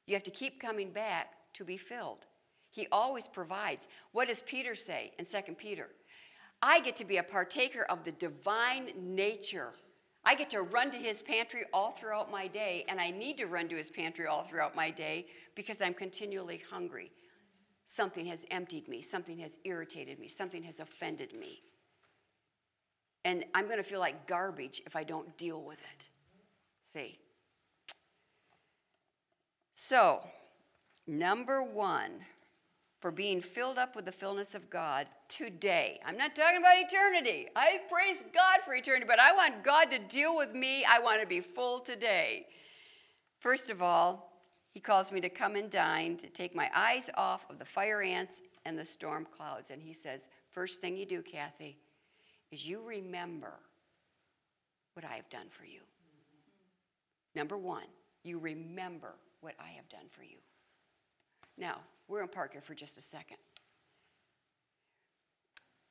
[0.05, 2.25] You have to keep coming back to be filled.
[2.71, 3.87] He always provides.
[4.11, 5.87] What does Peter say in 2 Peter?
[6.61, 9.73] I get to be a partaker of the divine nature.
[10.25, 13.47] I get to run to his pantry all throughout my day, and I need to
[13.47, 17.11] run to his pantry all throughout my day because I'm continually hungry.
[17.85, 21.63] Something has emptied me, something has irritated me, something has offended me.
[23.25, 26.05] And I'm going to feel like garbage if I don't deal with it.
[26.93, 27.17] See?
[29.73, 30.21] So,
[31.09, 32.11] number one,
[32.99, 35.99] for being filled up with the fullness of God today.
[36.05, 37.47] I'm not talking about eternity.
[37.55, 40.83] I praise God for eternity, but I want God to deal with me.
[40.83, 42.45] I want to be full today.
[43.39, 44.33] First of all,
[44.73, 48.01] He calls me to come and dine, to take my eyes off of the fire
[48.01, 49.69] ants and the storm clouds.
[49.71, 51.77] And He says, First thing you do, Kathy,
[52.51, 53.53] is you remember
[54.93, 55.79] what I have done for you.
[57.33, 57.85] Number one,
[58.23, 60.37] you remember what I have done for you.
[61.59, 63.37] Now, we're in Parker for just a second.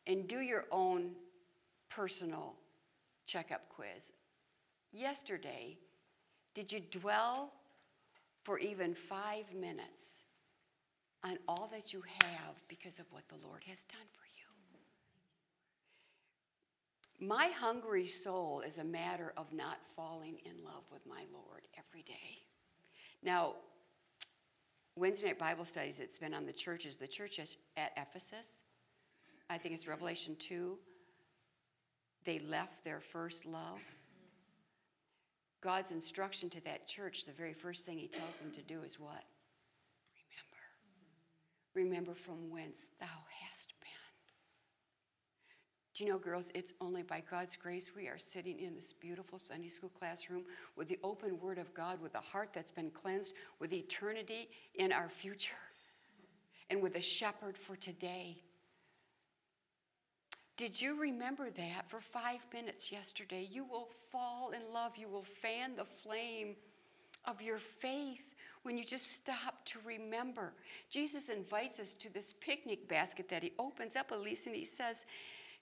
[0.07, 1.11] And do your own
[1.91, 2.55] personal
[3.27, 4.13] checkup quiz.
[4.93, 5.77] Yesterday,
[6.55, 7.53] did you dwell
[8.43, 10.25] for even five minutes
[11.23, 14.25] on all that you have because of what the Lord has done for
[17.21, 17.27] you?
[17.29, 22.03] My hungry soul is a matter of not falling in love with my Lord every
[22.03, 22.39] day.
[23.23, 23.57] Now,
[24.99, 26.97] Wednesday night Bible studies, it's been on the churches.
[26.97, 28.49] The churches at Ephesus,
[29.49, 30.77] I think it's Revelation 2,
[32.25, 33.81] they left their first love.
[35.61, 38.99] God's instruction to that church, the very first thing he tells them to do is
[38.99, 39.25] what?
[41.75, 41.91] Remember.
[41.91, 43.75] Remember from whence thou hast.
[45.99, 49.37] Do you know, girls, it's only by God's grace we are sitting in this beautiful
[49.37, 50.45] Sunday school classroom
[50.77, 54.93] with the open Word of God, with a heart that's been cleansed, with eternity in
[54.93, 55.59] our future,
[56.71, 58.37] and with a shepherd for today.
[60.57, 63.49] Did you remember that for five minutes yesterday?
[63.51, 64.93] You will fall in love.
[64.97, 66.55] You will fan the flame
[67.25, 68.23] of your faith
[68.63, 70.53] when you just stop to remember.
[70.91, 75.05] Jesus invites us to this picnic basket that he opens up, Elise, and he says,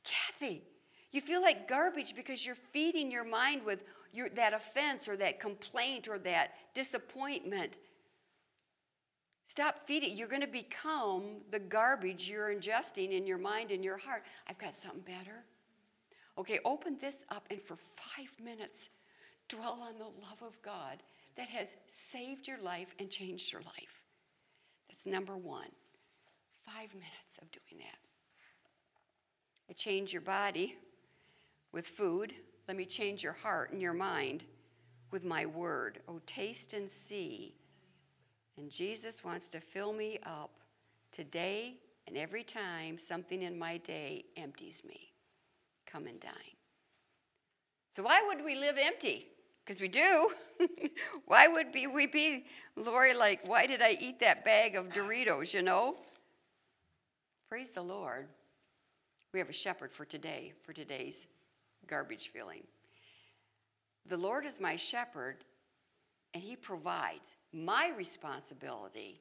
[0.06, 0.62] Kathy,
[1.10, 3.80] you feel like garbage because you're feeding your mind with
[4.12, 7.74] your, that offense or that complaint or that disappointment.
[9.46, 10.16] Stop feeding.
[10.16, 14.24] You're going to become the garbage you're ingesting in your mind and your heart.
[14.48, 15.44] I've got something better.
[16.38, 18.90] Okay, open this up and for five minutes,
[19.48, 21.02] dwell on the love of God
[21.36, 24.02] that has saved your life and changed your life.
[24.88, 25.68] That's number one.
[26.64, 28.05] Five minutes of doing that.
[29.68, 30.76] I change your body
[31.72, 32.32] with food.
[32.68, 34.44] Let me change your heart and your mind
[35.10, 36.00] with my word.
[36.08, 37.54] Oh, taste and see.
[38.56, 40.50] And Jesus wants to fill me up
[41.12, 41.74] today
[42.06, 45.12] and every time something in my day empties me.
[45.86, 46.32] Come and dine.
[47.94, 49.26] So, why would we live empty?
[49.64, 50.30] Because we do.
[51.26, 52.44] why would we be,
[52.76, 55.96] Lori, like, why did I eat that bag of Doritos, you know?
[57.48, 58.26] Praise the Lord.
[59.36, 61.26] We have a shepherd for today, for today's
[61.86, 62.62] garbage filling.
[64.06, 65.44] The Lord is my shepherd,
[66.32, 67.36] and He provides.
[67.52, 69.20] My responsibility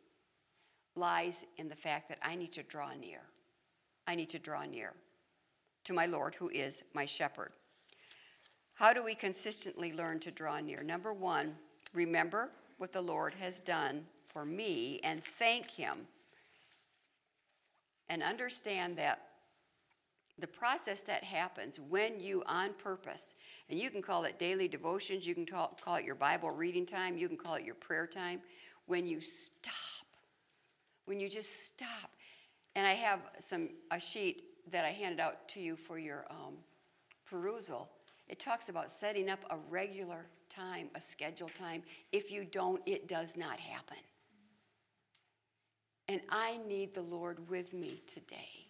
[0.95, 3.19] lies in the fact that I need to draw near.
[4.07, 4.93] I need to draw near
[5.83, 7.51] to my Lord, who is my shepherd.
[8.73, 10.81] How do we consistently learn to draw near?
[10.81, 11.53] Number one,
[11.93, 16.07] remember what the Lord has done for me and thank Him.
[18.07, 19.24] And understand that
[20.39, 23.35] the process that happens when you, on purpose,
[23.69, 26.85] And you can call it daily devotions, you can call, call it your Bible reading
[26.85, 28.41] time, you can call it your prayer time.
[28.85, 30.05] When you stop,
[31.05, 32.11] when you just stop.
[32.75, 36.55] And I have some a sheet that I handed out to you for your um,
[37.25, 37.89] perusal.
[38.27, 41.83] It talks about setting up a regular time, a scheduled time.
[42.11, 43.97] If you don't, it does not happen.
[46.07, 48.64] And I need the Lord with me today.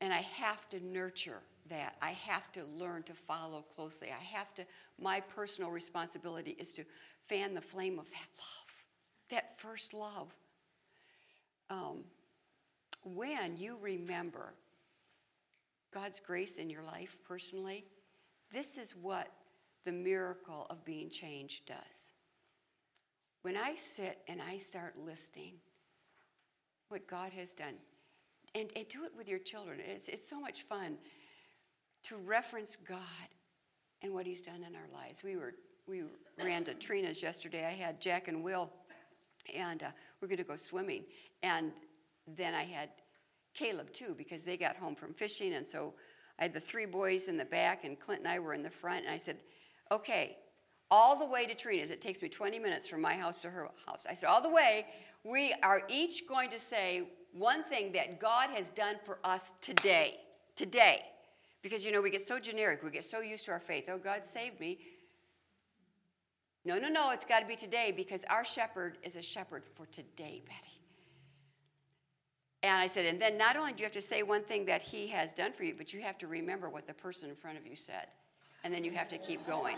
[0.00, 1.96] And I have to nurture that.
[2.00, 4.08] I have to learn to follow closely.
[4.08, 4.64] I have to,
[5.00, 6.84] my personal responsibility is to
[7.28, 8.72] fan the flame of that love,
[9.30, 10.32] that first love.
[11.70, 12.04] Um,
[13.04, 14.54] when you remember
[15.92, 17.84] God's grace in your life personally,
[18.52, 19.28] this is what
[19.84, 22.12] the miracle of being changed does.
[23.42, 25.54] When I sit and I start listing
[26.88, 27.74] what God has done,
[28.54, 30.96] and, and do it with your children, it's, it's so much fun
[32.04, 32.98] to reference God
[34.02, 35.22] and what He's done in our lives.
[35.22, 35.54] We were
[35.88, 36.02] we
[36.44, 37.64] ran to Trina's yesterday.
[37.64, 38.70] I had Jack and Will,
[39.54, 39.86] and uh,
[40.20, 41.04] we're going to go swimming.
[41.42, 41.72] And
[42.36, 42.90] then I had
[43.54, 45.94] Caleb too because they got home from fishing, and so
[46.38, 48.70] I had the three boys in the back, and Clint and I were in the
[48.70, 49.06] front.
[49.06, 49.38] And I said,
[49.90, 50.36] "Okay,
[50.90, 51.90] all the way to Trina's.
[51.90, 54.50] It takes me 20 minutes from my house to her house." I said, "All the
[54.50, 54.86] way.
[55.24, 60.20] We are each going to say one thing that God has done for us today.
[60.56, 61.04] Today."
[61.62, 63.84] Because you know, we get so generic, we get so used to our faith.
[63.88, 64.78] Oh, God saved me.
[66.64, 69.86] No, no, no, it's got to be today because our shepherd is a shepherd for
[69.86, 70.78] today, Betty.
[72.62, 74.82] And I said, and then not only do you have to say one thing that
[74.82, 77.56] he has done for you, but you have to remember what the person in front
[77.56, 78.08] of you said.
[78.64, 79.76] And then you have to keep going.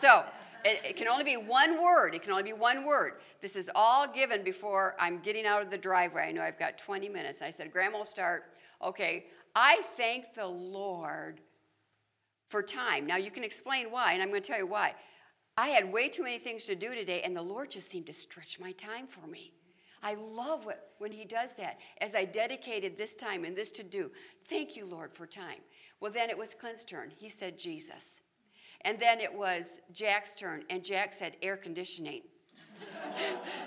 [0.00, 0.24] So
[0.64, 2.14] it, it can only be one word.
[2.14, 3.14] It can only be one word.
[3.40, 6.28] This is all given before I'm getting out of the driveway.
[6.28, 7.42] I know I've got 20 minutes.
[7.42, 8.44] I said, Grandma will start.
[8.82, 11.40] Okay, I thank the Lord
[12.48, 13.06] for time.
[13.06, 14.94] Now you can explain why, and I'm going to tell you why.
[15.56, 18.12] I had way too many things to do today, and the Lord just seemed to
[18.12, 19.52] stretch my time for me.
[20.02, 21.78] I love what, when He does that.
[22.00, 24.10] As I dedicated this time and this to do,
[24.48, 25.60] thank you, Lord, for time.
[26.00, 27.10] Well, then it was Clint's turn.
[27.16, 28.20] He said Jesus.
[28.84, 32.22] And then it was Jack's turn, and Jack said air conditioning.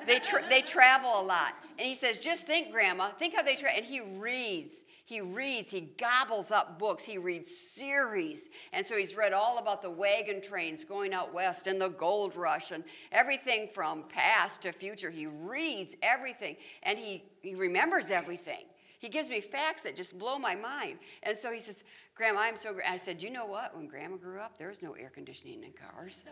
[0.05, 1.53] they, tra- they travel a lot.
[1.77, 3.77] And he says, just think, Grandma, think how they travel.
[3.77, 8.49] And he reads he reads, he gobbles up books, he reads series.
[8.73, 12.35] And so he's read all about the wagon trains going out west and the gold
[12.35, 15.09] rush and everything from past to future.
[15.09, 18.65] He reads everything and he, he remembers everything.
[18.99, 20.99] He gives me facts that just blow my mind.
[21.23, 21.77] And so he says,
[22.17, 22.75] Grandma, I'm so.
[22.87, 23.77] I said, you know what?
[23.77, 26.23] When Grandma grew up, there was no air conditioning in cars.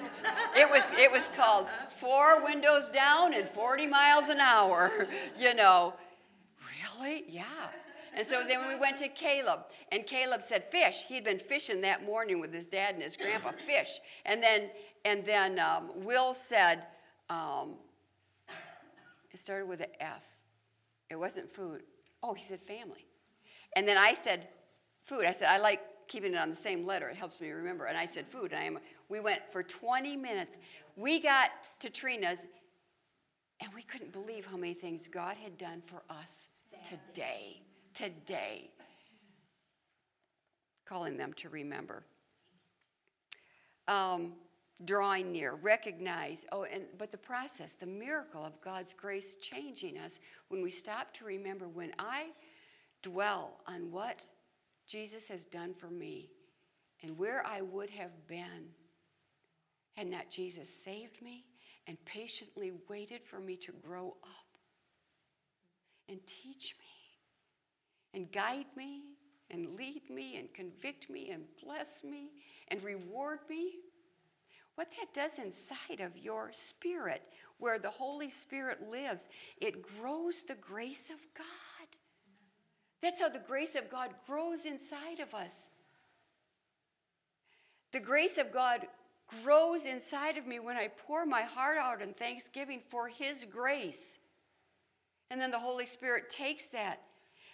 [0.56, 5.08] it was it was called four windows down and 40 miles an hour.
[5.38, 5.94] You know,
[7.00, 7.24] really?
[7.26, 7.44] Yeah.
[8.14, 11.04] And so then we went to Caleb, and Caleb said fish.
[11.08, 13.98] He'd been fishing that morning with his dad and his grandpa, fish.
[14.26, 14.70] And then,
[15.04, 16.86] and then um, Will said,
[17.30, 17.74] um,
[19.32, 20.22] it started with an F.
[21.10, 21.82] It wasn't food.
[22.22, 23.06] Oh, he said family.
[23.74, 24.48] And then I said
[25.12, 25.26] food.
[25.26, 27.08] I said, I like keeping it on the same letter.
[27.08, 27.86] It helps me remember.
[27.86, 28.52] And I said food.
[28.52, 30.56] And I am, we went for 20 minutes.
[30.96, 32.38] We got to Trina's,
[33.60, 36.48] and we couldn't believe how many things God had done for us
[36.88, 37.62] today
[37.94, 38.70] today.
[40.86, 42.04] Calling them to remember.
[43.88, 44.32] Um,
[44.84, 50.18] drawing near, recognize, oh, and but the process, the miracle of God's grace changing us
[50.48, 52.26] when we stop to remember when I
[53.02, 54.20] dwell on what
[54.92, 56.28] Jesus has done for me
[57.02, 58.68] and where I would have been
[59.94, 61.46] had not Jesus saved me
[61.86, 64.58] and patiently waited for me to grow up
[66.10, 69.04] and teach me and guide me
[69.50, 72.28] and lead me and convict me and bless me
[72.68, 73.76] and reward me.
[74.74, 77.22] What that does inside of your spirit,
[77.56, 79.24] where the Holy Spirit lives,
[79.58, 81.46] it grows the grace of God.
[83.02, 85.66] That's how the grace of God grows inside of us.
[87.92, 88.86] The grace of God
[89.42, 94.18] grows inside of me when I pour my heart out in thanksgiving for His grace.
[95.30, 97.00] And then the Holy Spirit takes that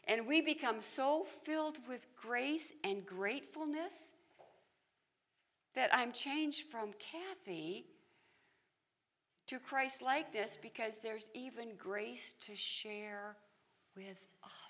[0.08, 4.08] and we become so filled with grace and gratefulness
[5.74, 7.84] that I'm changed from Kathy
[9.48, 13.36] to Christ likeness because there's even grace to share
[13.94, 14.67] with others.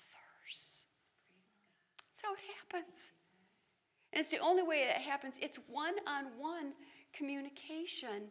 [2.19, 3.11] That's how it happens.
[4.13, 5.35] And it's the only way that happens.
[5.41, 6.73] It's one on one
[7.13, 8.29] communication.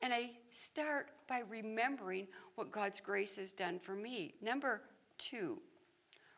[0.00, 4.34] And I start by remembering what God's grace has done for me.
[4.40, 4.82] Number
[5.18, 5.58] two,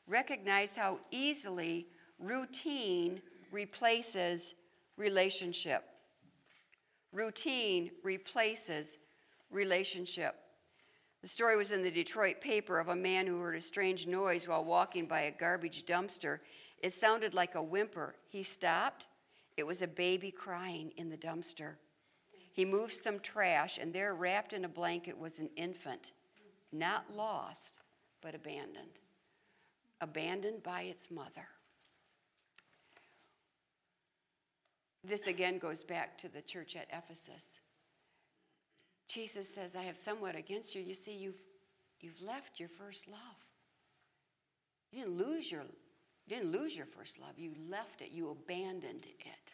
[0.07, 1.87] recognize how easily
[2.19, 3.21] routine
[3.53, 4.55] replaces
[4.97, 5.85] relationship.
[7.13, 8.97] Routine replaces
[9.51, 10.37] relationship.
[11.23, 14.49] The story was in the Detroit paper of a man who heard a strange noise
[14.49, 16.39] while walking by a garbage dumpster.
[16.81, 18.15] It sounded like a whimper.
[18.29, 19.07] He stopped.
[19.57, 21.75] It was a baby crying in the dumpster.
[22.53, 26.13] He moved some trash, and there, wrapped in a blanket, was an infant,
[26.73, 27.79] not lost,
[28.23, 28.99] but abandoned.
[30.01, 31.47] Abandoned by its mother.
[35.05, 37.45] This again goes back to the church at Ephesus.
[39.09, 40.83] Jesus says, I have somewhat against you.
[40.83, 41.41] You see, you've,
[42.01, 43.19] you've left your first love.
[44.93, 45.63] You didn't lose your
[46.31, 47.33] you didn't lose your first love.
[47.37, 48.11] You left it.
[48.13, 49.53] You abandoned it.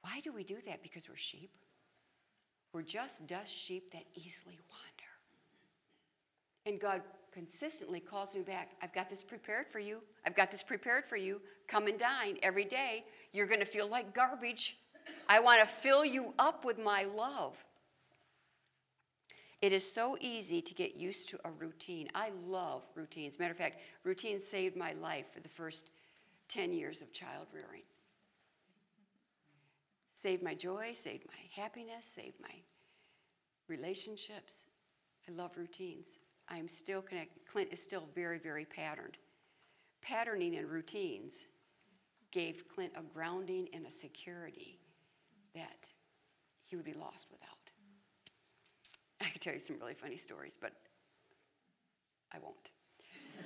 [0.00, 0.82] Why do we do that?
[0.82, 1.50] Because we're sheep.
[2.72, 5.10] We're just dust sheep that easily wander.
[6.64, 7.02] And God
[7.32, 8.70] consistently calls me back.
[8.82, 9.98] I've got this prepared for you.
[10.26, 11.40] I've got this prepared for you.
[11.68, 13.04] Come and dine every day.
[13.32, 14.78] You're going to feel like garbage.
[15.28, 17.54] I want to fill you up with my love.
[19.62, 22.08] It is so easy to get used to a routine.
[22.16, 23.38] I love routines.
[23.38, 25.92] Matter of fact, routines saved my life for the first
[26.48, 27.82] 10 years of child rearing.
[30.14, 32.54] Saved my joy, saved my happiness, saved my
[33.68, 34.66] relationships.
[35.28, 36.18] I love routines.
[36.48, 37.46] I'm still connected.
[37.46, 39.16] Clint is still very, very patterned.
[40.02, 41.34] Patterning and routines
[42.32, 44.80] gave Clint a grounding and a security
[45.54, 45.86] that
[46.64, 47.61] he would be lost without.
[49.42, 50.72] Could tell you some really funny stories, but
[52.32, 52.70] I won't.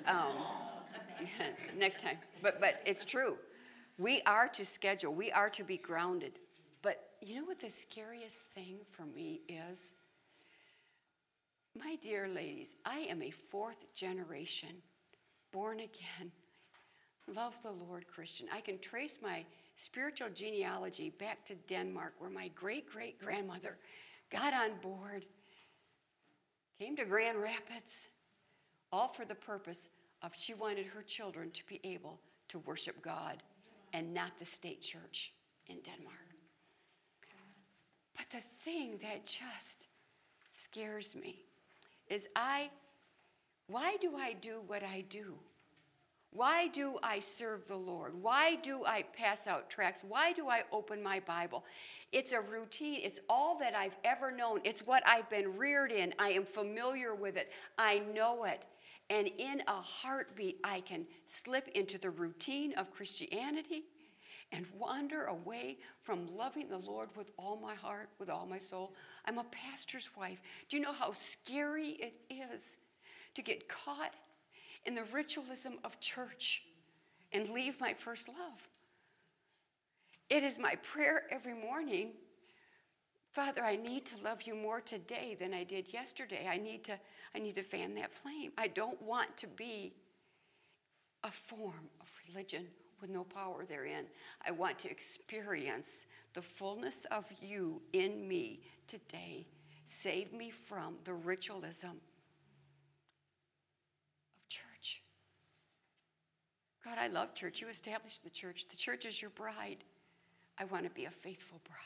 [0.06, 0.44] Um,
[1.78, 2.18] next time.
[2.42, 3.38] But, but it's true.
[3.96, 6.32] We are to schedule, we are to be grounded.
[6.82, 9.94] But you know what the scariest thing for me is?
[11.74, 14.76] My dear ladies, I am a fourth generation,
[15.50, 16.30] born again,
[17.34, 18.48] love the Lord Christian.
[18.52, 23.78] I can trace my spiritual genealogy back to Denmark, where my great great grandmother
[24.30, 25.24] got on board,
[26.78, 28.08] came to Grand Rapids,
[28.92, 29.88] all for the purpose
[30.22, 33.42] of she wanted her children to be able to worship God
[33.92, 35.32] and not the state church
[35.68, 36.16] in Denmark.
[38.16, 39.88] But the thing that just
[40.64, 41.44] scares me
[42.08, 42.70] is I,
[43.66, 45.34] why do I do what I do?
[46.36, 48.12] Why do I serve the Lord?
[48.20, 50.02] Why do I pass out tracts?
[50.06, 51.64] Why do I open my Bible?
[52.12, 53.00] It's a routine.
[53.02, 54.60] It's all that I've ever known.
[54.62, 56.12] It's what I've been reared in.
[56.18, 57.50] I am familiar with it.
[57.78, 58.66] I know it.
[59.08, 63.84] And in a heartbeat, I can slip into the routine of Christianity
[64.52, 68.92] and wander away from loving the Lord with all my heart, with all my soul.
[69.24, 70.42] I'm a pastor's wife.
[70.68, 72.60] Do you know how scary it is
[73.36, 74.14] to get caught
[74.86, 76.62] in the ritualism of church
[77.32, 78.68] and leave my first love?
[80.30, 82.12] It is my prayer every morning.
[83.32, 86.48] Father, I need to love you more today than I did yesterday.
[86.48, 86.98] I need to,
[87.34, 88.52] I need to fan that flame.
[88.56, 89.92] I don't want to be
[91.22, 92.66] a form of religion
[93.00, 94.06] with no power therein.
[94.46, 99.46] I want to experience the fullness of you in me today.
[99.86, 102.00] Save me from the ritualism
[104.36, 105.02] of church.
[106.86, 107.60] God, I love church.
[107.60, 108.66] You established the church.
[108.70, 109.78] The church is your bride.
[110.56, 111.80] I want to be a faithful bride.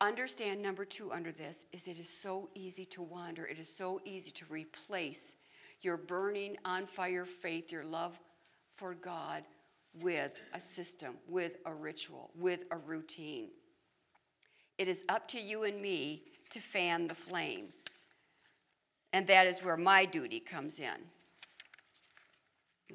[0.00, 3.44] Understand number two under this is it is so easy to wander.
[3.44, 5.34] It is so easy to replace
[5.82, 8.18] your burning on fire faith, your love
[8.76, 9.44] for God
[10.00, 13.48] with a system, with a ritual, with a routine.
[14.78, 17.66] It is up to you and me to fan the flame.
[19.12, 20.96] And that is where my duty comes in.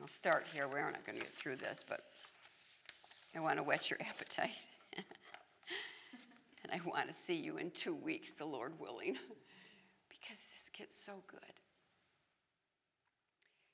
[0.01, 0.67] I'll start here.
[0.67, 2.05] We're not going to get through this, but
[3.35, 4.51] I want to whet your appetite.
[6.63, 9.13] and I want to see you in two weeks, the Lord willing,
[10.09, 11.39] because this gets so good.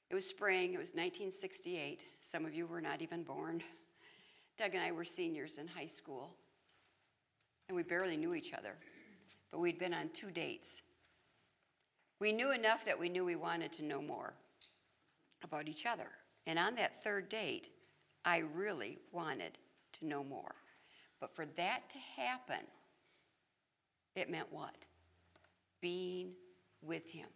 [0.10, 2.02] It was spring, it was 1968.
[2.22, 3.62] Some of you were not even born.
[4.58, 6.32] Doug and I were seniors in high school,
[7.68, 8.76] and we barely knew each other,
[9.52, 10.82] but we'd been on two dates.
[12.20, 14.34] We knew enough that we knew we wanted to know more
[15.46, 16.10] about each other.
[16.46, 17.70] And on that third date,
[18.26, 19.58] I really wanted
[20.00, 20.56] to know more.
[21.22, 22.66] But for that to happen,
[24.16, 24.76] it meant what?
[25.82, 26.34] Being
[26.82, 27.30] with him,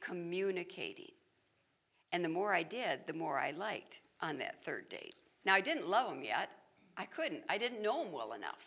[0.00, 1.12] communicating,
[2.12, 5.14] and the more I did, the more I liked on that third date.
[5.44, 6.50] Now, I didn't love him yet.
[6.96, 7.42] I couldn't.
[7.48, 8.66] I didn't know him well enough.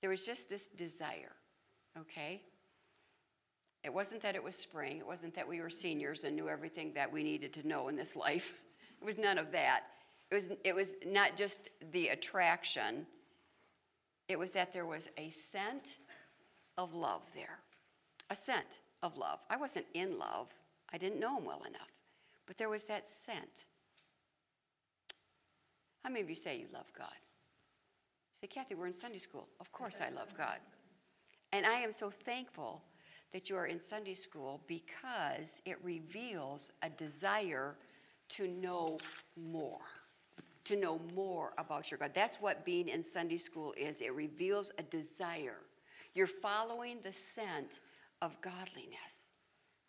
[0.00, 1.32] There was just this desire,
[1.98, 2.42] okay?
[3.84, 4.96] It wasn't that it was spring.
[4.96, 7.96] It wasn't that we were seniors and knew everything that we needed to know in
[7.96, 8.54] this life.
[9.00, 9.82] It was none of that.
[10.30, 11.60] It was, it was not just
[11.92, 13.06] the attraction,
[14.26, 15.98] it was that there was a scent
[16.78, 17.58] of love there.
[18.30, 19.40] A scent of love.
[19.50, 20.48] I wasn't in love,
[20.92, 21.92] I didn't know him well enough,
[22.46, 23.66] but there was that scent.
[26.02, 27.08] How many of you say you love God?
[27.12, 29.46] You say, Kathy, we're in Sunday school.
[29.60, 30.56] Of course I love God.
[31.52, 32.82] And I am so thankful
[33.34, 37.74] that you are in Sunday school because it reveals a desire
[38.28, 38.96] to know
[39.36, 39.80] more,
[40.64, 42.12] to know more about your God.
[42.14, 45.58] That's what being in Sunday school is it reveals a desire.
[46.14, 47.80] You're following the scent
[48.22, 49.32] of godliness.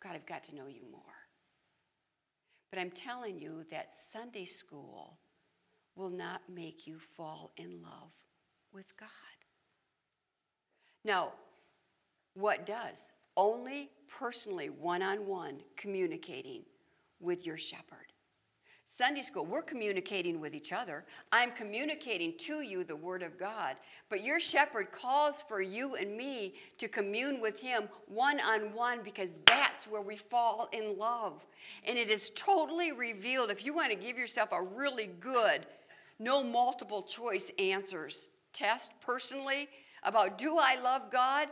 [0.02, 1.00] God, I've got to know you more.
[2.72, 5.18] But I'm telling you that Sunday school
[5.94, 8.10] will not make you fall in love
[8.72, 9.08] with God.
[11.04, 11.30] Now,
[12.34, 13.06] what does?
[13.36, 16.62] Only personally, one on one, communicating
[17.20, 18.12] with your shepherd.
[18.86, 21.04] Sunday school, we're communicating with each other.
[21.30, 23.76] I'm communicating to you the Word of God.
[24.08, 29.00] But your shepherd calls for you and me to commune with him one on one
[29.04, 31.44] because that's where we fall in love.
[31.84, 33.50] And it is totally revealed.
[33.50, 35.66] If you want to give yourself a really good,
[36.18, 39.68] no multiple choice answers test personally
[40.04, 41.48] about do I love God?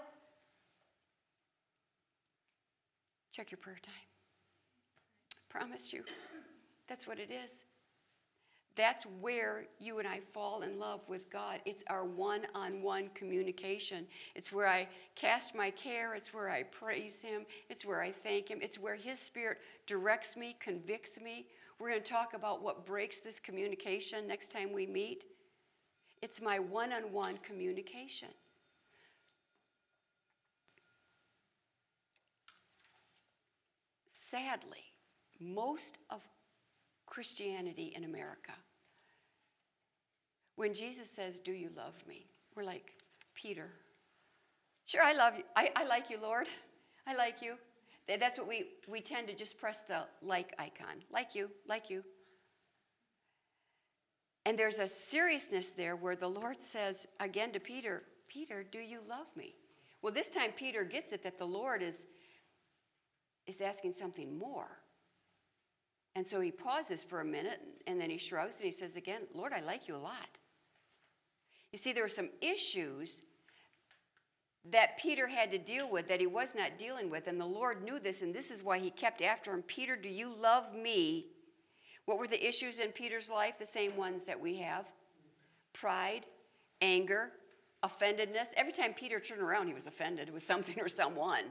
[3.35, 3.95] Check your prayer time.
[5.49, 6.05] Promise you.
[6.89, 7.51] That's what it is.
[8.77, 11.59] That's where you and I fall in love with God.
[11.65, 14.07] It's our one on one communication.
[14.37, 16.15] It's where I cast my care.
[16.15, 17.45] It's where I praise Him.
[17.69, 18.61] It's where I thank Him.
[18.63, 19.59] It's where His Spirit
[19.89, 21.47] directs me, convicts me.
[21.81, 25.25] We're going to talk about what breaks this communication next time we meet.
[26.23, 28.29] It's my one on one communication.
[34.35, 34.83] Sadly,
[35.39, 36.21] most of
[37.07, 38.51] Christianity in America.
[40.57, 42.27] When Jesus says, Do you love me?
[42.57, 42.95] We're like,
[43.37, 43.71] Peter,
[44.87, 45.45] sure, I love you.
[45.55, 46.49] I, I like you, Lord.
[47.07, 47.55] I like you.
[48.09, 51.05] That's what we, we tend to just press the like icon.
[51.13, 52.03] Like you, like you.
[54.47, 58.99] And there's a seriousness there where the Lord says again to Peter, Peter, do you
[59.09, 59.55] love me?
[60.03, 61.95] Well, this time Peter gets it that the Lord is,
[63.47, 64.79] is asking something more.
[66.17, 69.23] And so he pauses for a minute and then he shrugs and he says again,
[69.35, 70.29] Lord, I like you a lot.
[71.73, 73.23] You see, there were some issues
[74.71, 77.83] that Peter had to deal with that he was not dealing with, and the Lord
[77.83, 81.27] knew this, and this is why he kept after him Peter, do you love me?
[82.07, 83.59] What were the issues in Peter's life?
[83.59, 84.87] The same ones that we have
[85.73, 86.27] pride,
[86.81, 87.33] anger,
[87.83, 88.49] offendedness.
[88.57, 91.45] Every time Peter turned around, he was offended with something or someone.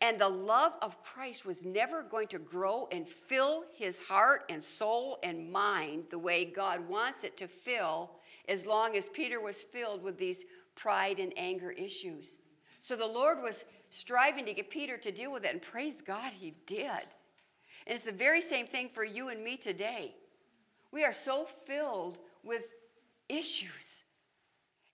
[0.00, 4.62] And the love of Christ was never going to grow and fill his heart and
[4.62, 8.10] soul and mind the way God wants it to fill
[8.48, 10.44] as long as Peter was filled with these
[10.74, 12.40] pride and anger issues.
[12.80, 16.32] So the Lord was striving to get Peter to deal with it, and praise God,
[16.32, 17.06] he did.
[17.86, 20.14] And it's the very same thing for you and me today.
[20.92, 22.64] We are so filled with
[23.28, 24.04] issues.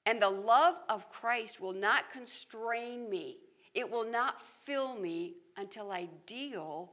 [0.06, 3.38] And the love of Christ will not constrain me
[3.74, 6.92] it will not fill me until I deal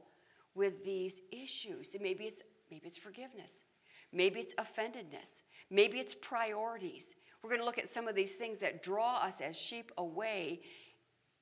[0.54, 1.94] with these issues.
[1.94, 3.64] And maybe it's maybe it's forgiveness.
[4.12, 5.42] Maybe it's offendedness.
[5.70, 7.14] Maybe it's priorities.
[7.42, 10.60] We're going to look at some of these things that draw us as sheep away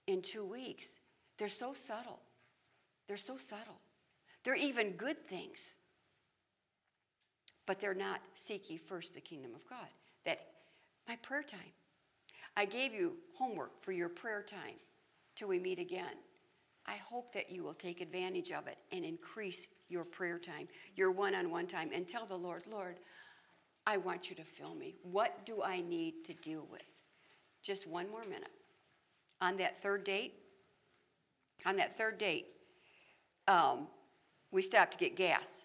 [0.06, 1.00] in 2 weeks.
[1.38, 2.20] They're so subtle.
[3.06, 3.80] They're so subtle.
[4.44, 5.74] They're even good things.
[7.66, 9.88] But they're not seek ye first the kingdom of God.
[10.24, 10.40] That
[11.08, 11.72] my prayer time.
[12.56, 14.74] I gave you homework for your prayer time
[15.38, 16.16] till we meet again.
[16.86, 20.66] I hope that you will take advantage of it and increase your prayer time,
[20.96, 22.96] your one on one time, and tell the Lord, Lord,
[23.86, 24.96] I want you to fill me.
[25.02, 26.82] What do I need to deal with?
[27.62, 28.50] Just one more minute.
[29.40, 30.34] On that third date,
[31.64, 32.46] on that third date,
[33.46, 33.86] um,
[34.50, 35.64] we stopped to get gas.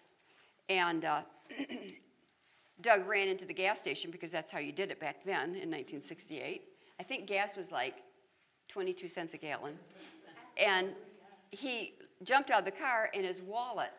[0.68, 1.22] And uh,
[2.80, 5.70] Doug ran into the gas station because that's how you did it back then in
[5.70, 6.62] 1968.
[7.00, 7.96] I think gas was like
[8.68, 9.78] 22 cents a gallon.
[10.56, 10.90] And
[11.50, 13.90] he jumped out of the car and his wallet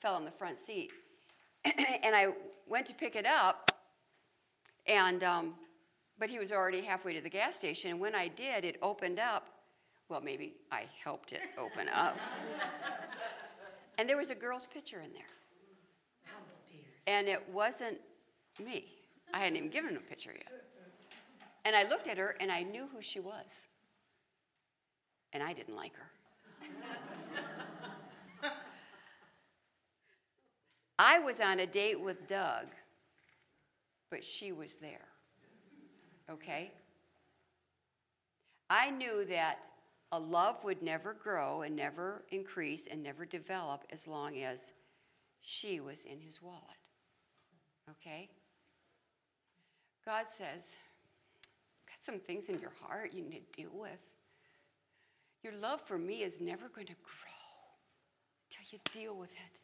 [0.00, 0.90] fell on the front seat.
[1.64, 2.28] and I
[2.68, 3.70] went to pick it up,
[4.86, 5.54] and um,
[6.18, 7.92] but he was already halfway to the gas station.
[7.92, 9.46] And when I did, it opened up.
[10.08, 12.16] Well, maybe I helped it open up.
[13.98, 15.22] and there was a girl's picture in there.
[16.26, 16.80] Oh, dear.
[17.06, 17.98] And it wasn't
[18.62, 18.86] me.
[19.32, 20.64] I hadn't even given him a picture yet.
[21.64, 23.44] And I looked at her and I knew who she was
[25.32, 26.10] and I didn't like her.
[30.98, 32.66] I was on a date with Doug,
[34.10, 35.08] but she was there.
[36.30, 36.70] Okay?
[38.70, 39.58] I knew that
[40.12, 44.60] a love would never grow and never increase and never develop as long as
[45.40, 46.62] she was in his wallet.
[47.90, 48.28] Okay?
[50.04, 50.76] God says,
[51.86, 53.98] got some things in your heart you need to deal with.
[55.42, 57.32] Your love for me is never going to grow
[58.50, 59.60] until you deal with it.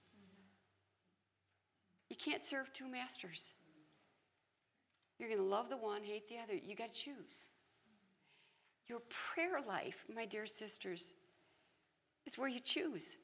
[2.11, 3.53] You can't serve two masters.
[5.19, 6.55] You're going to love the one, hate the other.
[6.55, 7.49] You got to choose.
[8.89, 11.15] Your prayer life, my dear sisters,
[12.27, 13.17] is where you choose.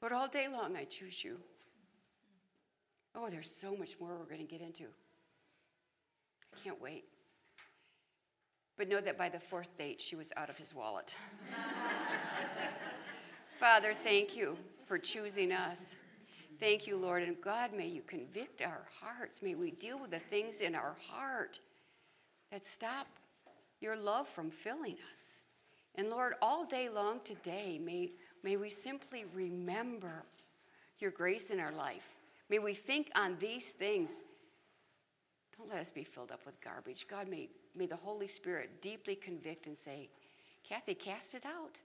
[0.00, 1.36] But all day long, I choose you.
[3.14, 4.84] Oh, there's so much more we're going to get into.
[4.84, 7.04] I can't wait.
[8.76, 11.14] But know that by the fourth date, she was out of his wallet.
[13.60, 14.56] Father, thank you
[14.86, 15.96] for choosing us.
[16.60, 17.22] Thank you, Lord.
[17.22, 19.40] And God, may you convict our hearts.
[19.42, 21.58] May we deal with the things in our heart
[22.50, 23.06] that stop
[23.80, 25.40] your love from filling us.
[25.96, 28.12] And Lord, all day long today, may,
[28.42, 30.24] may we simply remember
[30.98, 32.04] your grace in our life.
[32.48, 34.12] May we think on these things.
[35.56, 37.06] Don't let us be filled up with garbage.
[37.08, 40.08] God, may, may the Holy Spirit deeply convict and say,
[40.68, 41.78] Kathy, cast it out.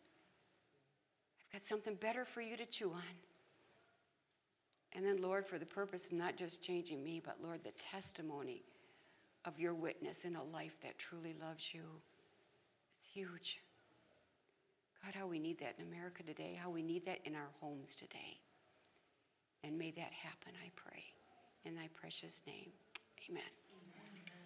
[1.47, 3.01] I've got something better for you to chew on.
[4.93, 8.63] And then, Lord, for the purpose of not just changing me, but Lord, the testimony
[9.45, 11.81] of your witness in a life that truly loves you.
[12.97, 13.59] It's huge.
[15.03, 17.95] God, how we need that in America today, how we need that in our homes
[17.95, 18.37] today.
[19.63, 21.03] And may that happen, I pray.
[21.65, 22.69] In thy precious name,
[23.29, 23.70] amen.